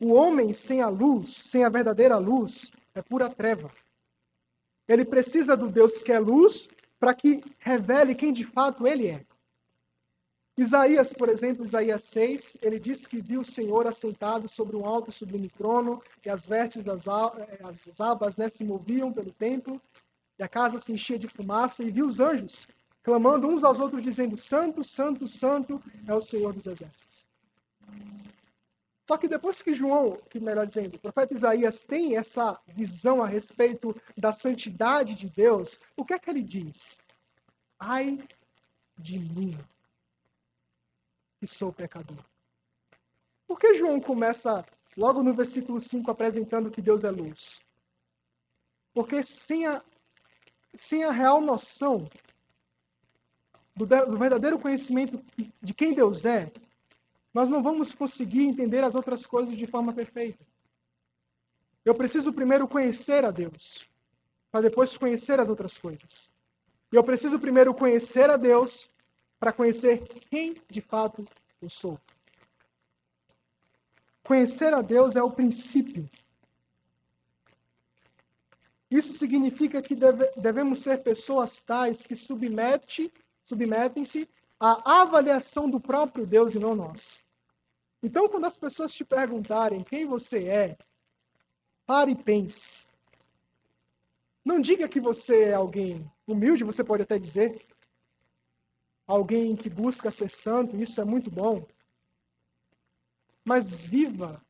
[0.00, 3.68] O homem sem a luz, sem a verdadeira luz, é pura treva.
[4.86, 6.68] Ele precisa do Deus que é luz
[7.00, 9.26] para que revele quem de fato ele é.
[10.58, 15.12] Isaías, por exemplo, Isaías 6, ele diz que viu o Senhor assentado sobre um alto
[15.12, 19.80] sublime trono, e as vestes das as abas né, se moviam pelo templo,
[20.36, 22.66] e a casa se enchia de fumaça, e viu os anjos
[23.04, 27.26] clamando uns aos outros, dizendo: Santo, Santo, Santo é o Senhor dos Exércitos.
[29.06, 33.26] Só que depois que João, que melhor dizendo, o profeta Isaías tem essa visão a
[33.26, 36.98] respeito da santidade de Deus, o que é que ele diz?
[37.78, 38.18] Ai
[38.98, 39.56] de mim,
[41.38, 42.18] que sou pecador.
[43.46, 44.64] Por que João começa
[44.96, 47.60] logo no versículo 5 apresentando que Deus é luz?
[48.92, 49.82] Porque sem a,
[50.74, 52.08] sem a real noção
[53.74, 55.24] do, do verdadeiro conhecimento
[55.62, 56.50] de quem Deus é,
[57.32, 60.44] nós não vamos conseguir entender as outras coisas de forma perfeita.
[61.84, 63.88] Eu preciso primeiro conhecer a Deus,
[64.50, 66.30] para depois conhecer as outras coisas.
[66.92, 68.90] E eu preciso primeiro conhecer a Deus
[69.38, 71.24] para conhecer quem de fato
[71.60, 71.98] eu sou.
[74.22, 76.08] Conhecer a Deus é o princípio.
[78.90, 86.26] Isso significa que deve, devemos ser pessoas tais que submete, submetem-se à avaliação do próprio
[86.26, 87.20] Deus e não nós.
[88.02, 90.78] Então, quando as pessoas te perguntarem quem você é,
[91.84, 92.86] pare e pense.
[94.44, 97.66] Não diga que você é alguém humilde, você pode até dizer.
[99.08, 101.66] Alguém que busca ser santo, isso é muito bom.
[103.42, 104.44] Mas viva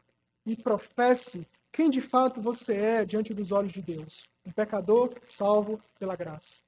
[0.45, 4.29] e professe quem de fato você é diante dos olhos de Deus.
[4.45, 6.61] Um pecador salvo pela graça.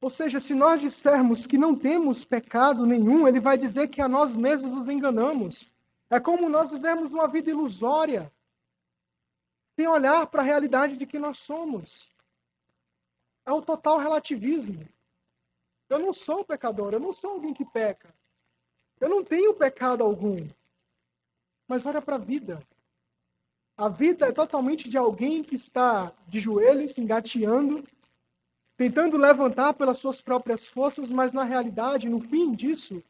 [0.00, 4.08] Ou seja, se nós dissermos que não temos pecado nenhum, ele vai dizer que a
[4.08, 5.70] nós mesmos nos enganamos.
[6.10, 8.32] É como nós vivemos uma vida ilusória,
[9.76, 12.10] sem olhar para a realidade de que nós somos.
[13.46, 14.86] É o total relativismo.
[15.88, 18.12] Eu não sou pecador, eu não sou alguém que peca.
[19.00, 20.46] Eu não tenho pecado algum.
[21.68, 22.60] Mas olha para a vida.
[23.76, 27.84] A vida é totalmente de alguém que está de joelhos, engateando,
[28.76, 33.02] tentando levantar pelas suas próprias forças, mas na realidade, no fim disso,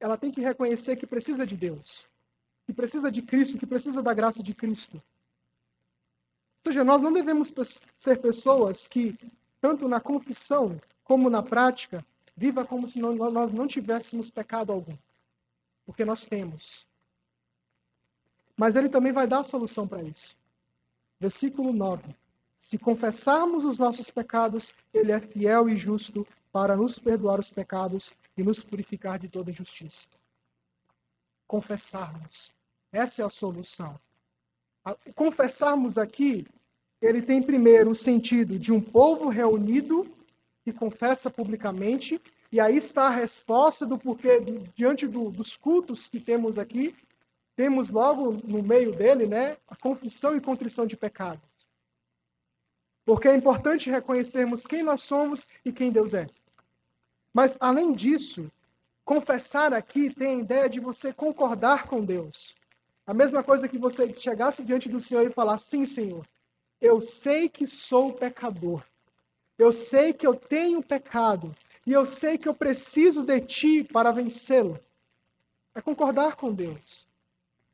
[0.00, 2.08] ela tem que reconhecer que precisa de Deus,
[2.66, 5.00] que precisa de Cristo, que precisa da graça de Cristo.
[6.64, 7.52] Ou seja, nós não devemos
[7.98, 9.18] ser pessoas que,
[9.60, 12.04] tanto na confissão como na prática,
[12.36, 14.96] viva como se nós não tivéssemos pecado algum.
[15.84, 16.86] Porque nós temos.
[18.56, 20.36] Mas ele também vai dar a solução para isso.
[21.18, 22.14] Versículo 9.
[22.54, 28.12] Se confessarmos os nossos pecados, ele é fiel e justo para nos perdoar os pecados
[28.36, 30.06] e nos purificar de toda injustiça.
[31.46, 32.52] Confessarmos.
[32.92, 33.98] Essa é a solução.
[35.14, 36.46] Confessarmos aqui,
[37.00, 40.08] ele tem primeiro o sentido de um povo reunido
[40.64, 44.40] que confessa publicamente, e aí está a resposta do porquê,
[44.74, 46.94] diante do, dos cultos que temos aqui,
[47.56, 51.40] temos logo no meio dele, né, a confissão e contrição de pecado.
[53.04, 56.26] Porque é importante reconhecermos quem nós somos e quem Deus é.
[57.34, 58.50] Mas, além disso,
[59.04, 62.54] confessar aqui tem a ideia de você concordar com Deus.
[63.06, 66.24] A mesma coisa que você chegasse diante do Senhor e falar: Sim, Senhor,
[66.80, 68.82] eu sei que sou pecador.
[69.58, 71.54] Eu sei que eu tenho pecado.
[71.86, 74.78] E eu sei que eu preciso de ti para vencê-lo.
[75.74, 77.08] É concordar com Deus.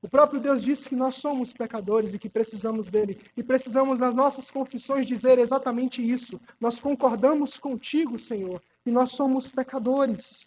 [0.00, 3.20] O próprio Deus disse que nós somos pecadores e que precisamos dele.
[3.36, 6.40] E precisamos, nas nossas confissões, dizer exatamente isso.
[6.60, 10.46] Nós concordamos contigo, Senhor, que nós somos pecadores.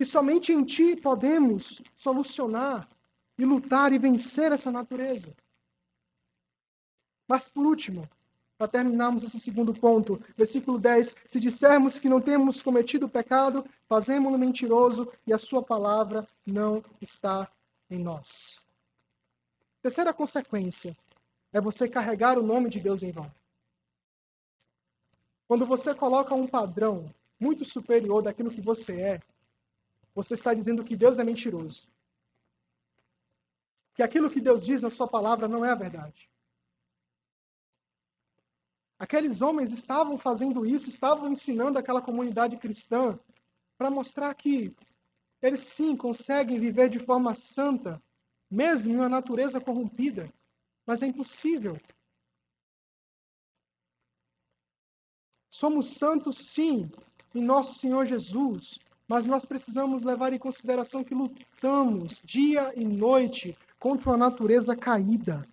[0.00, 2.88] E somente em ti podemos solucionar
[3.38, 5.34] e lutar e vencer essa natureza.
[7.28, 8.08] Mas, por último,
[8.56, 14.38] para terminarmos esse segundo ponto, versículo 10: Se dissermos que não temos cometido pecado, fazemos-no
[14.38, 17.50] mentiroso e a sua palavra não está
[17.90, 18.62] em nós.
[19.82, 20.96] Terceira consequência
[21.52, 23.30] é você carregar o nome de Deus em vão.
[25.46, 29.20] Quando você coloca um padrão muito superior daquilo que você é,
[30.14, 31.88] você está dizendo que Deus é mentiroso.
[33.96, 36.28] Que aquilo que Deus diz na sua palavra não é a verdade.
[38.98, 43.18] Aqueles homens estavam fazendo isso, estavam ensinando aquela comunidade cristã
[43.78, 44.76] para mostrar que
[45.40, 48.02] eles sim conseguem viver de forma santa,
[48.50, 50.30] mesmo em uma natureza corrompida,
[50.86, 51.78] mas é impossível.
[55.50, 56.90] Somos santos sim
[57.34, 58.78] em nosso Senhor Jesus,
[59.08, 65.46] mas nós precisamos levar em consideração que lutamos dia e noite contra uma natureza caída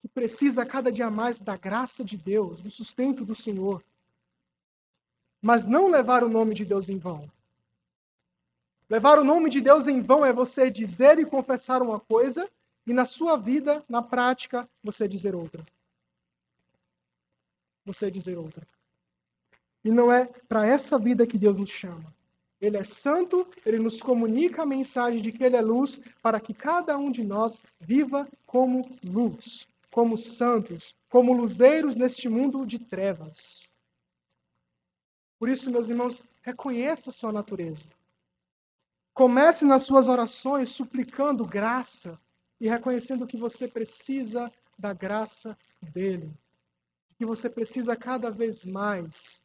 [0.00, 3.82] que precisa cada dia mais da graça de Deus, do sustento do Senhor.
[5.40, 7.30] Mas não levar o nome de Deus em vão.
[8.90, 12.50] Levar o nome de Deus em vão é você dizer e confessar uma coisa
[12.86, 15.64] e na sua vida, na prática, você dizer outra.
[17.84, 18.66] Você dizer outra.
[19.84, 22.12] E não é para essa vida que Deus nos chama.
[22.62, 26.54] Ele é santo, ele nos comunica a mensagem de que ele é luz para que
[26.54, 33.68] cada um de nós viva como luz como santos, como luzeiros neste mundo de trevas.
[35.38, 37.88] Por isso, meus irmãos, reconheça a sua natureza.
[39.12, 42.18] Comece nas suas orações suplicando graça
[42.58, 45.56] e reconhecendo que você precisa da graça
[45.92, 46.32] dele.
[47.18, 49.42] Que você precisa cada vez mais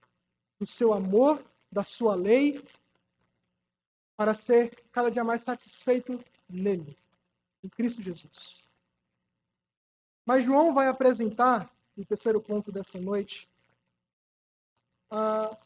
[0.57, 2.63] do seu amor, da sua lei,
[4.17, 6.97] para ser cada dia mais satisfeito nele,
[7.63, 8.63] em Cristo Jesus.
[10.25, 13.47] Mas João vai apresentar, no terceiro ponto dessa noite,
[15.09, 15.57] a,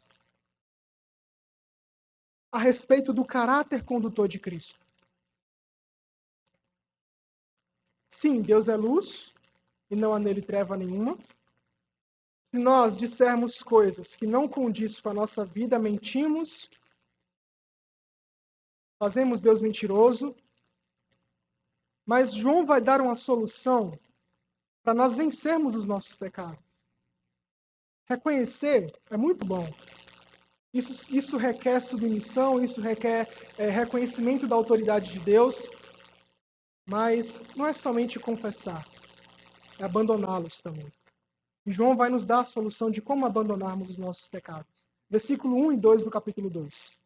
[2.52, 4.86] a respeito do caráter condutor de Cristo.
[8.10, 9.34] Sim, Deus é luz
[9.90, 11.18] e não há nele treva nenhuma.
[12.44, 16.70] Se nós dissermos coisas que não condiz com a nossa vida, mentimos,
[19.02, 20.36] fazemos Deus mentiroso.
[22.06, 24.00] Mas João vai dar uma solução
[24.84, 26.64] para nós vencermos os nossos pecados.
[28.06, 29.68] Reconhecer é muito bom.
[30.72, 33.28] Isso, isso requer submissão, isso requer
[33.58, 35.68] é, reconhecimento da autoridade de Deus,
[36.88, 38.86] mas não é somente confessar,
[39.80, 40.94] é abandoná-los também.
[41.66, 44.72] E João vai nos dar a solução de como abandonarmos os nossos pecados.
[45.10, 47.01] Versículo 1 e 2 do capítulo 2.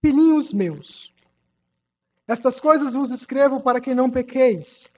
[0.00, 1.12] Filhinhos meus,
[2.28, 4.92] estas coisas vos escrevo para que não pequeis.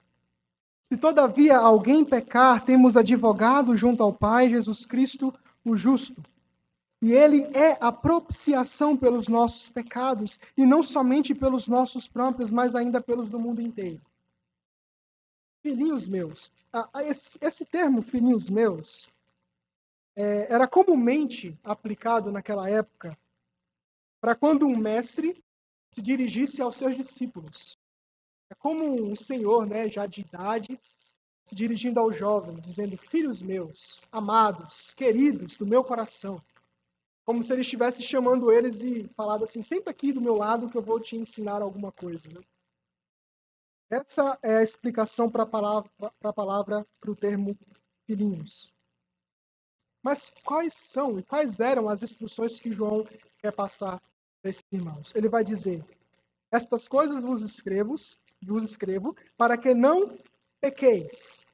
[0.81, 5.33] Se todavia alguém pecar, temos advogado junto ao Pai, Jesus Cristo,
[5.63, 6.21] o justo.
[7.01, 12.75] E ele é a propiciação pelos nossos pecados, e não somente pelos nossos próprios, mas
[12.75, 14.01] ainda pelos do mundo inteiro.
[15.63, 16.51] Filhinhos meus,
[17.39, 19.09] esse, termo, filhinhos meus,
[20.15, 23.17] é, era comumente aplicado naquela época
[24.21, 25.43] para quando um mestre
[25.91, 27.75] se dirigisse aos seus discípulos.
[28.49, 30.79] É como um senhor, né, já de idade,
[31.43, 36.41] se dirigindo aos jovens, dizendo: Filhos meus, amados, queridos do meu coração.
[37.25, 40.77] Como se ele estivesse chamando eles e falado assim: Senta aqui do meu lado que
[40.77, 42.29] eu vou te ensinar alguma coisa.
[42.29, 42.41] Né?
[43.89, 47.57] Essa é a explicação para a palavra, para palavra, para o termo
[48.05, 48.71] filhinhos.
[50.03, 53.05] Mas quais são e quais eram as instruções que João
[53.39, 54.01] quer passar
[54.71, 55.13] irmãos.
[55.15, 55.83] Ele vai dizer:
[56.51, 57.95] Estas coisas vos escrevo,
[58.41, 60.17] vos escrevo para que não
[60.59, 61.45] pequeis.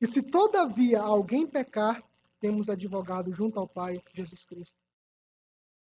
[0.00, 2.02] E se todavia alguém pecar,
[2.40, 4.76] temos advogado junto ao Pai, Jesus Cristo.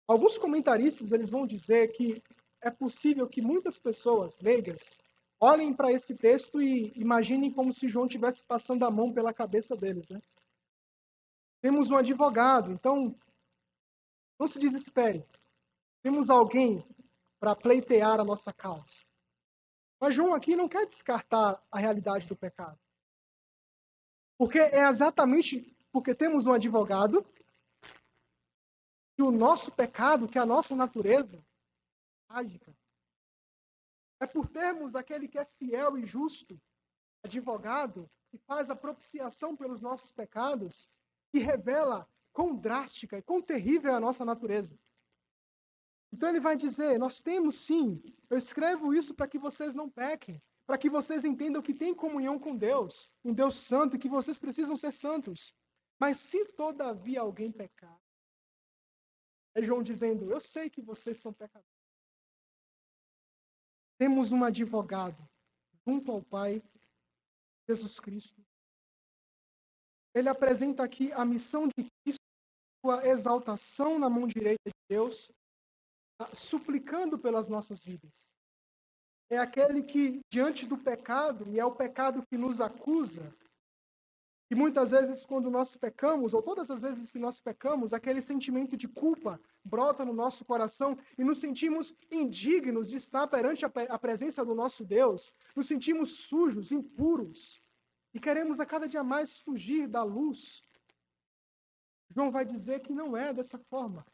[0.07, 2.21] Alguns comentaristas eles vão dizer que
[2.61, 4.97] é possível que muitas pessoas leigas
[5.39, 9.75] olhem para esse texto e imaginem como se João estivesse passando a mão pela cabeça
[9.75, 10.21] deles, né?
[11.61, 13.15] Temos um advogado, então
[14.39, 15.23] não se desespere.
[16.01, 16.85] Temos alguém
[17.39, 19.03] para pleitear a nossa causa.
[19.99, 22.79] Mas João aqui não quer descartar a realidade do pecado.
[24.37, 27.23] Porque é exatamente porque temos um advogado
[29.15, 31.45] que o nosso pecado, que a nossa natureza
[32.27, 32.75] trágica.
[34.19, 36.59] É por termos aquele que é fiel e justo,
[37.23, 40.89] advogado, que faz a propiciação pelos nossos pecados,
[41.31, 44.79] que revela quão drástica e quão terrível é a nossa natureza.
[46.11, 50.41] Então ele vai dizer: Nós temos sim, eu escrevo isso para que vocês não pequem,
[50.65, 54.37] para que vocês entendam que tem comunhão com Deus, um Deus santo, e que vocês
[54.37, 55.53] precisam ser santos.
[55.99, 57.99] Mas se todavia alguém pecar,
[59.55, 61.69] é João dizendo: Eu sei que vocês são pecadores.
[63.97, 65.29] Temos um advogado
[65.87, 66.61] junto ao Pai,
[67.67, 68.41] Jesus Cristo.
[70.13, 72.21] ele apresenta aqui a missão de Cristo,
[72.83, 75.31] sua exaltação na mão direita de Deus,
[76.33, 78.33] suplicando pelas nossas vidas.
[79.29, 83.33] É aquele que, diante do pecado, e é o pecado que nos acusa,
[84.51, 88.75] e muitas vezes, quando nós pecamos, ou todas as vezes que nós pecamos, aquele sentimento
[88.75, 94.43] de culpa brota no nosso coração e nos sentimos indignos de estar perante a presença
[94.43, 97.63] do nosso Deus, nos sentimos sujos, impuros,
[98.13, 100.61] e queremos a cada dia mais fugir da luz.
[102.09, 104.05] João vai dizer que não é dessa forma.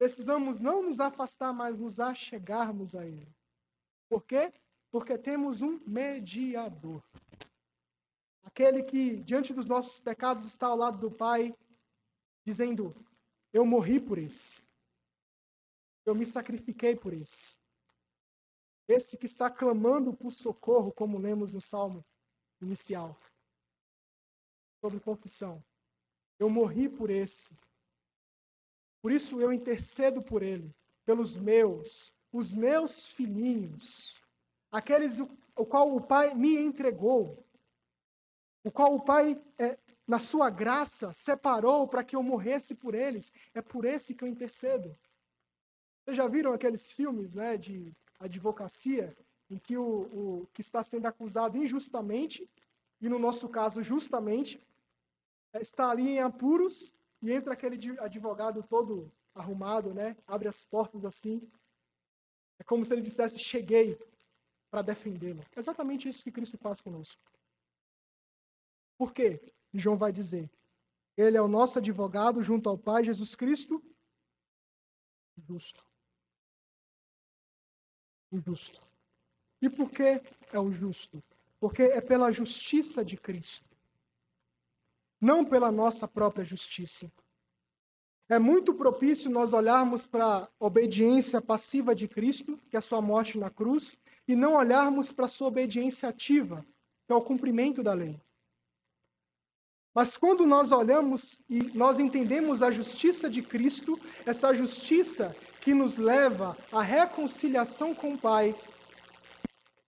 [0.00, 3.30] Precisamos não nos afastar, mas nos achegarmos a Ele.
[4.08, 4.50] Por quê?
[4.90, 7.04] Porque temos um mediador.
[8.42, 11.54] Aquele que, diante dos nossos pecados, está ao lado do Pai,
[12.46, 12.96] dizendo:
[13.52, 14.62] Eu morri por esse.
[16.06, 17.54] Eu me sacrifiquei por esse.
[18.88, 22.02] Esse que está clamando por socorro, como lemos no salmo
[22.62, 23.20] inicial,
[24.82, 25.62] sobre confissão.
[26.38, 27.54] Eu morri por esse.
[29.02, 30.74] Por isso eu intercedo por ele,
[31.04, 34.20] pelos meus, os meus filhinhos,
[34.70, 37.44] aqueles o, o qual o Pai me entregou
[38.62, 43.32] o qual o Pai, é, na sua graça, separou para que eu morresse por eles.
[43.54, 44.96] É por esse que eu intercedo.
[46.04, 49.16] Vocês já viram aqueles filmes né, de advocacia
[49.48, 52.48] em que o, o que está sendo acusado injustamente,
[53.00, 54.60] e no nosso caso justamente,
[55.52, 56.92] é, está ali em apuros
[57.22, 61.40] e entra aquele advogado todo arrumado, né, abre as portas assim.
[62.58, 63.98] É como se ele dissesse: Cheguei
[64.70, 65.42] para defendê-lo.
[65.54, 67.22] É exatamente isso que Cristo faz conosco.
[68.96, 69.40] Por quê?
[69.72, 70.50] João vai dizer.
[71.16, 73.82] Ele é o nosso advogado junto ao Pai, Jesus Cristo,
[75.36, 75.84] justo.
[78.30, 78.80] O justo.
[79.60, 81.22] E por que é o justo?
[81.58, 83.68] Porque é pela justiça de Cristo,
[85.20, 87.10] não pela nossa própria justiça.
[88.28, 93.02] É muito propício nós olharmos para a obediência passiva de Cristo, que é a sua
[93.02, 93.96] morte na cruz,
[94.26, 96.64] e não olharmos para a sua obediência ativa,
[97.04, 98.20] que é o cumprimento da lei.
[99.92, 105.96] Mas quando nós olhamos e nós entendemos a justiça de Cristo, essa justiça que nos
[105.96, 108.54] leva à reconciliação com o Pai,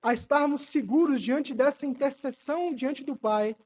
[0.03, 3.57] a estarmos seguros diante dessa intercessão diante do Pai,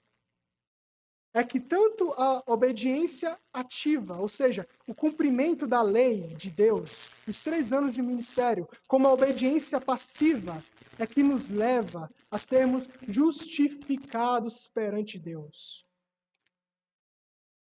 [1.36, 7.42] é que tanto a obediência ativa, ou seja, o cumprimento da lei de Deus, os
[7.42, 10.56] três anos de ministério, como a obediência passiva,
[10.98, 15.86] é que nos leva a sermos justificados perante Deus.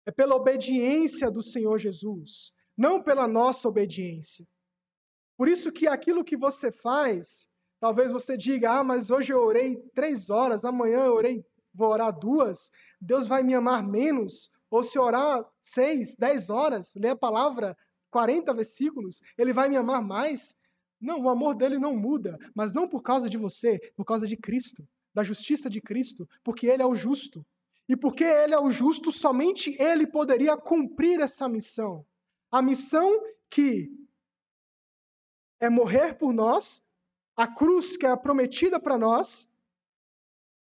[0.06, 4.46] É pela obediência do Senhor Jesus, não pela nossa obediência.
[5.36, 7.48] Por isso que aquilo que você faz,
[7.80, 11.44] talvez você diga, ah, mas hoje eu orei três horas, amanhã eu orei,
[11.76, 12.70] vou orar duas,
[13.00, 14.50] Deus vai me amar menos.
[14.70, 17.76] Ou se orar seis, dez horas, ler a palavra,
[18.10, 20.54] 40 versículos, ele vai me amar mais.
[21.00, 24.36] Não, o amor dele não muda, mas não por causa de você, por causa de
[24.36, 27.44] Cristo, da justiça de Cristo, porque ele é o justo.
[27.88, 32.04] E porque ele é o justo, somente ele poderia cumprir essa missão.
[32.50, 33.92] A missão que
[35.60, 36.84] é morrer por nós,
[37.36, 39.48] a cruz que é prometida para nós,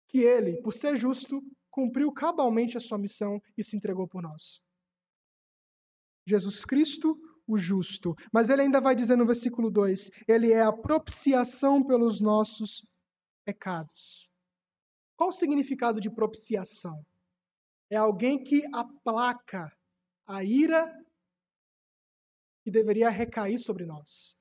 [0.08, 4.62] que ele, por ser justo, cumpriu cabalmente a sua missão e se entregou por nós.
[6.26, 8.16] Jesus Cristo, o justo.
[8.32, 12.86] Mas ele ainda vai dizer no versículo 2: ele é a propiciação pelos nossos
[13.46, 14.30] pecados.
[15.16, 17.04] Qual o significado de propiciação?
[17.90, 19.72] É alguém que aplaca
[20.26, 20.94] a ira
[22.62, 24.36] que deveria recair sobre nós.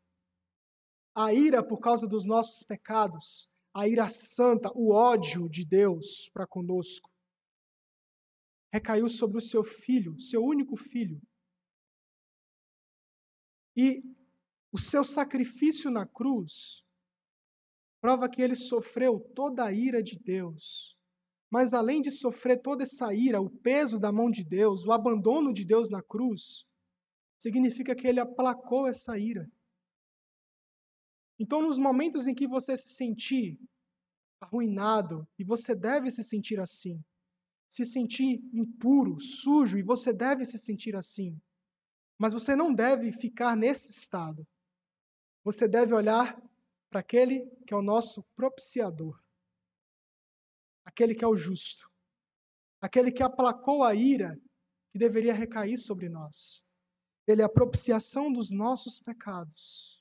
[1.15, 6.47] A ira por causa dos nossos pecados, a ira santa, o ódio de Deus para
[6.47, 7.11] conosco,
[8.73, 11.21] recaiu sobre o seu filho, seu único filho.
[13.77, 14.03] E
[14.73, 16.83] o seu sacrifício na cruz
[18.01, 20.97] prova que ele sofreu toda a ira de Deus.
[21.51, 25.53] Mas além de sofrer toda essa ira, o peso da mão de Deus, o abandono
[25.53, 26.65] de Deus na cruz,
[27.39, 29.47] significa que ele aplacou essa ira.
[31.39, 33.59] Então, nos momentos em que você se sentir
[34.41, 37.03] arruinado, e você deve se sentir assim,
[37.69, 41.41] se sentir impuro, sujo, e você deve se sentir assim,
[42.19, 44.47] mas você não deve ficar nesse estado.
[45.45, 46.41] Você deve olhar
[46.91, 49.21] para aquele que é o nosso propiciador,
[50.85, 51.91] aquele que é o justo,
[52.81, 54.41] aquele que aplacou a ira
[54.91, 56.65] que deveria recair sobre nós.
[57.27, 59.96] Ele é a propiciação dos nossos pecados.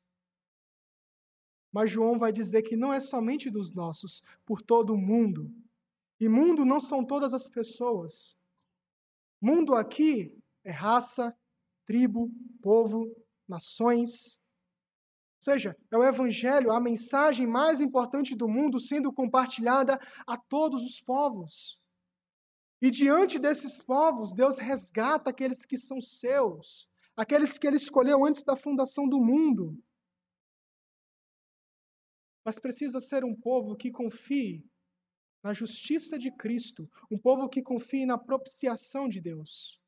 [1.75, 5.53] Mas João vai dizer que não é somente dos nossos, por todo o mundo.
[6.17, 8.33] E mundo não são todas as pessoas.
[9.41, 11.35] Mundo aqui é raça,
[11.85, 13.13] tribo, povo,
[13.45, 14.41] nações.
[15.39, 20.81] Ou seja, é o Evangelho, a mensagem mais importante do mundo sendo compartilhada a todos
[20.81, 21.77] os povos.
[22.81, 28.43] E diante desses povos, Deus resgata aqueles que são seus, aqueles que Ele escolheu antes
[28.43, 29.77] da fundação do mundo.
[32.45, 34.63] Mas precisa ser um povo que confie
[35.43, 39.81] na justiça de Cristo, um povo que confie na propiciação de Deus.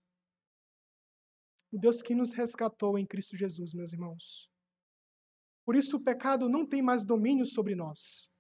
[1.72, 4.52] O Deus que nos resgatou em Cristo Jesus, meus irmãos.
[5.64, 8.32] Por isso o pecado não tem mais domínio sobre nós.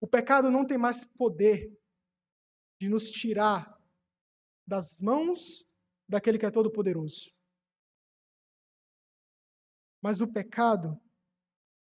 [0.00, 1.72] O pecado não tem mais poder
[2.80, 3.76] de nos tirar
[4.66, 5.64] das mãos
[6.08, 7.32] daquele que é todo-poderoso.
[10.02, 11.00] Mas o pecado,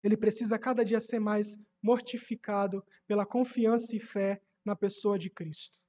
[0.04, 5.80] ele precisa cada dia ser mais mortificado pela confiança e fé na pessoa de Cristo.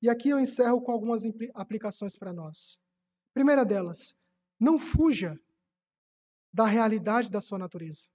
[0.00, 1.22] E aqui eu encerro com algumas
[1.54, 2.78] aplicações para nós.
[3.32, 4.14] Primeira delas,
[4.58, 5.38] não fuja
[6.52, 8.08] da realidade da sua natureza.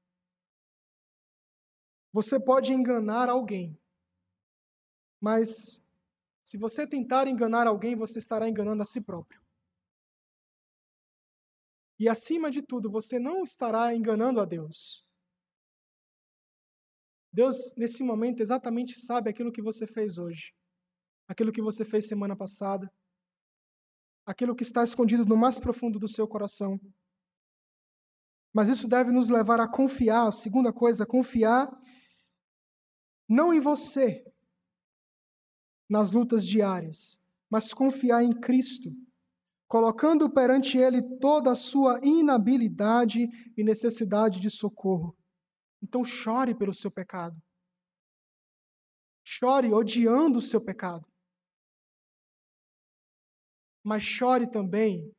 [2.11, 3.79] Você pode enganar alguém,
[5.19, 5.81] mas
[6.43, 9.41] se você tentar enganar alguém, você estará enganando a si próprio.
[11.99, 15.06] E acima de tudo, você não estará enganando a Deus.
[17.37, 20.55] Deus, nesse momento, exatamente sabe aquilo que você fez hoje,
[21.27, 22.91] aquilo que você fez semana passada,
[24.25, 26.79] aquilo que está escondido no mais profundo do seu coração.
[28.51, 31.69] Mas isso deve nos levar a confiar, a segunda coisa, confiar
[33.29, 34.25] não em você,
[35.87, 37.19] nas lutas diárias,
[37.51, 38.89] mas confiar em Cristo,
[39.67, 45.15] colocando perante Ele toda a sua inabilidade e necessidade de socorro.
[45.81, 47.35] Então chore pelo seu pecado.
[49.23, 51.05] Chore odiando o seu pecado.
[53.83, 55.13] Mas chore também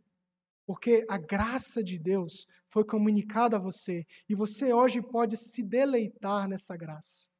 [0.66, 6.46] porque a graça de Deus foi comunicada a você e você hoje pode se deleitar
[6.46, 7.30] nessa graça.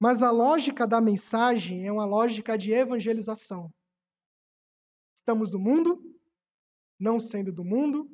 [0.00, 3.72] Mas a lógica da mensagem é uma lógica de evangelização.
[5.14, 6.02] Estamos no mundo,
[6.98, 8.10] não sendo do mundo,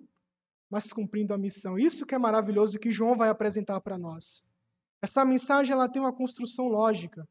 [0.73, 1.79] mas cumprindo a missão.
[1.79, 4.43] Isso que é maravilhoso que João vai apresentar para nós.
[5.03, 7.29] Essa mensagem ela tem uma construção lógica.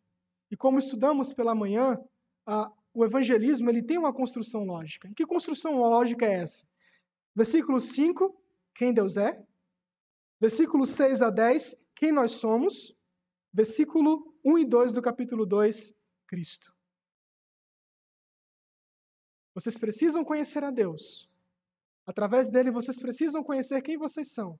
[0.52, 2.00] E como estudamos pela manhã,
[2.46, 5.10] a, o evangelismo ele tem uma construção lógica.
[5.10, 6.68] E que construção lógica é essa?
[7.36, 8.40] Versículo 5,
[8.76, 9.44] quem Deus é.
[10.40, 12.96] Versículo 6 a 10, quem nós somos.
[13.52, 15.92] Versículo 1 e 2 do capítulo 2,
[16.28, 16.72] Cristo.
[19.56, 21.31] Vocês precisam conhecer a Deus.
[22.06, 24.60] Através dele, vocês precisam conhecer quem vocês são.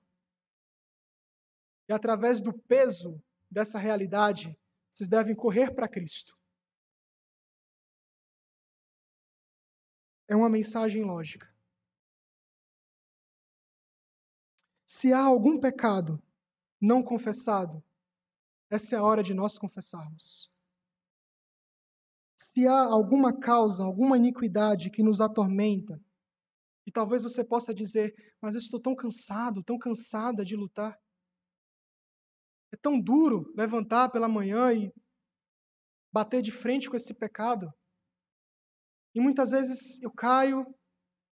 [1.88, 4.58] E através do peso dessa realidade,
[4.90, 6.38] vocês devem correr para Cristo.
[10.28, 11.52] É uma mensagem lógica.
[14.86, 16.22] Se há algum pecado
[16.80, 17.82] não confessado,
[18.70, 20.50] essa é a hora de nós confessarmos.
[22.36, 26.00] Se há alguma causa, alguma iniquidade que nos atormenta,
[26.86, 30.98] e talvez você possa dizer, mas eu estou tão cansado, tão cansada de lutar.
[32.72, 34.92] É tão duro levantar pela manhã e
[36.12, 37.72] bater de frente com esse pecado.
[39.14, 40.66] E muitas vezes eu caio,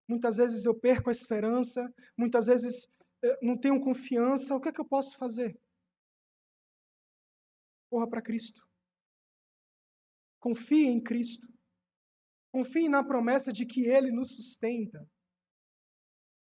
[0.07, 2.87] muitas vezes eu perco a esperança, muitas vezes
[3.41, 4.55] não tenho confiança.
[4.55, 5.59] O que é que eu posso fazer?
[7.89, 8.61] Corra para Cristo.
[10.39, 11.47] Confie em Cristo.
[12.51, 15.07] Confie na promessa de que Ele nos sustenta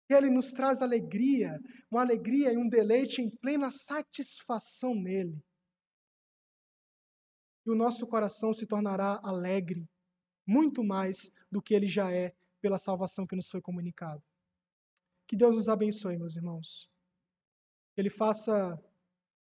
[0.09, 1.59] Ele nos traz alegria,
[1.91, 5.43] uma alegria e um deleite em plena satisfação nele.
[7.67, 9.89] E o nosso coração se tornará alegre,
[10.47, 14.23] muito mais do que ele já é pela salvação que nos foi comunicada.
[15.27, 16.89] Que Deus nos abençoe, meus irmãos.
[17.95, 18.81] Que Ele faça,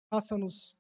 [0.10, 0.76] faça-nos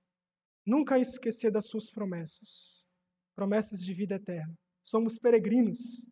[0.66, 2.88] nunca esquecer das suas promessas,
[3.36, 4.58] promessas de vida eterna.
[4.84, 6.04] Somos peregrinos,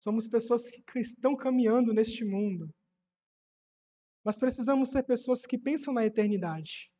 [0.00, 2.72] somos pessoas que estão caminhando neste mundo
[4.24, 6.90] mas precisamos ser pessoas que pensam na eternidade.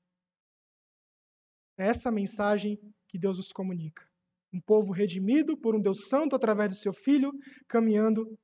[1.78, 4.06] É essa mensagem que Deus nos comunica.
[4.52, 7.32] Um povo redimido por um Deus santo através do seu Filho,
[7.66, 8.38] caminhando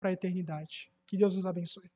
[0.00, 0.92] para a eternidade.
[1.06, 1.90] Que Deus nos abençoe.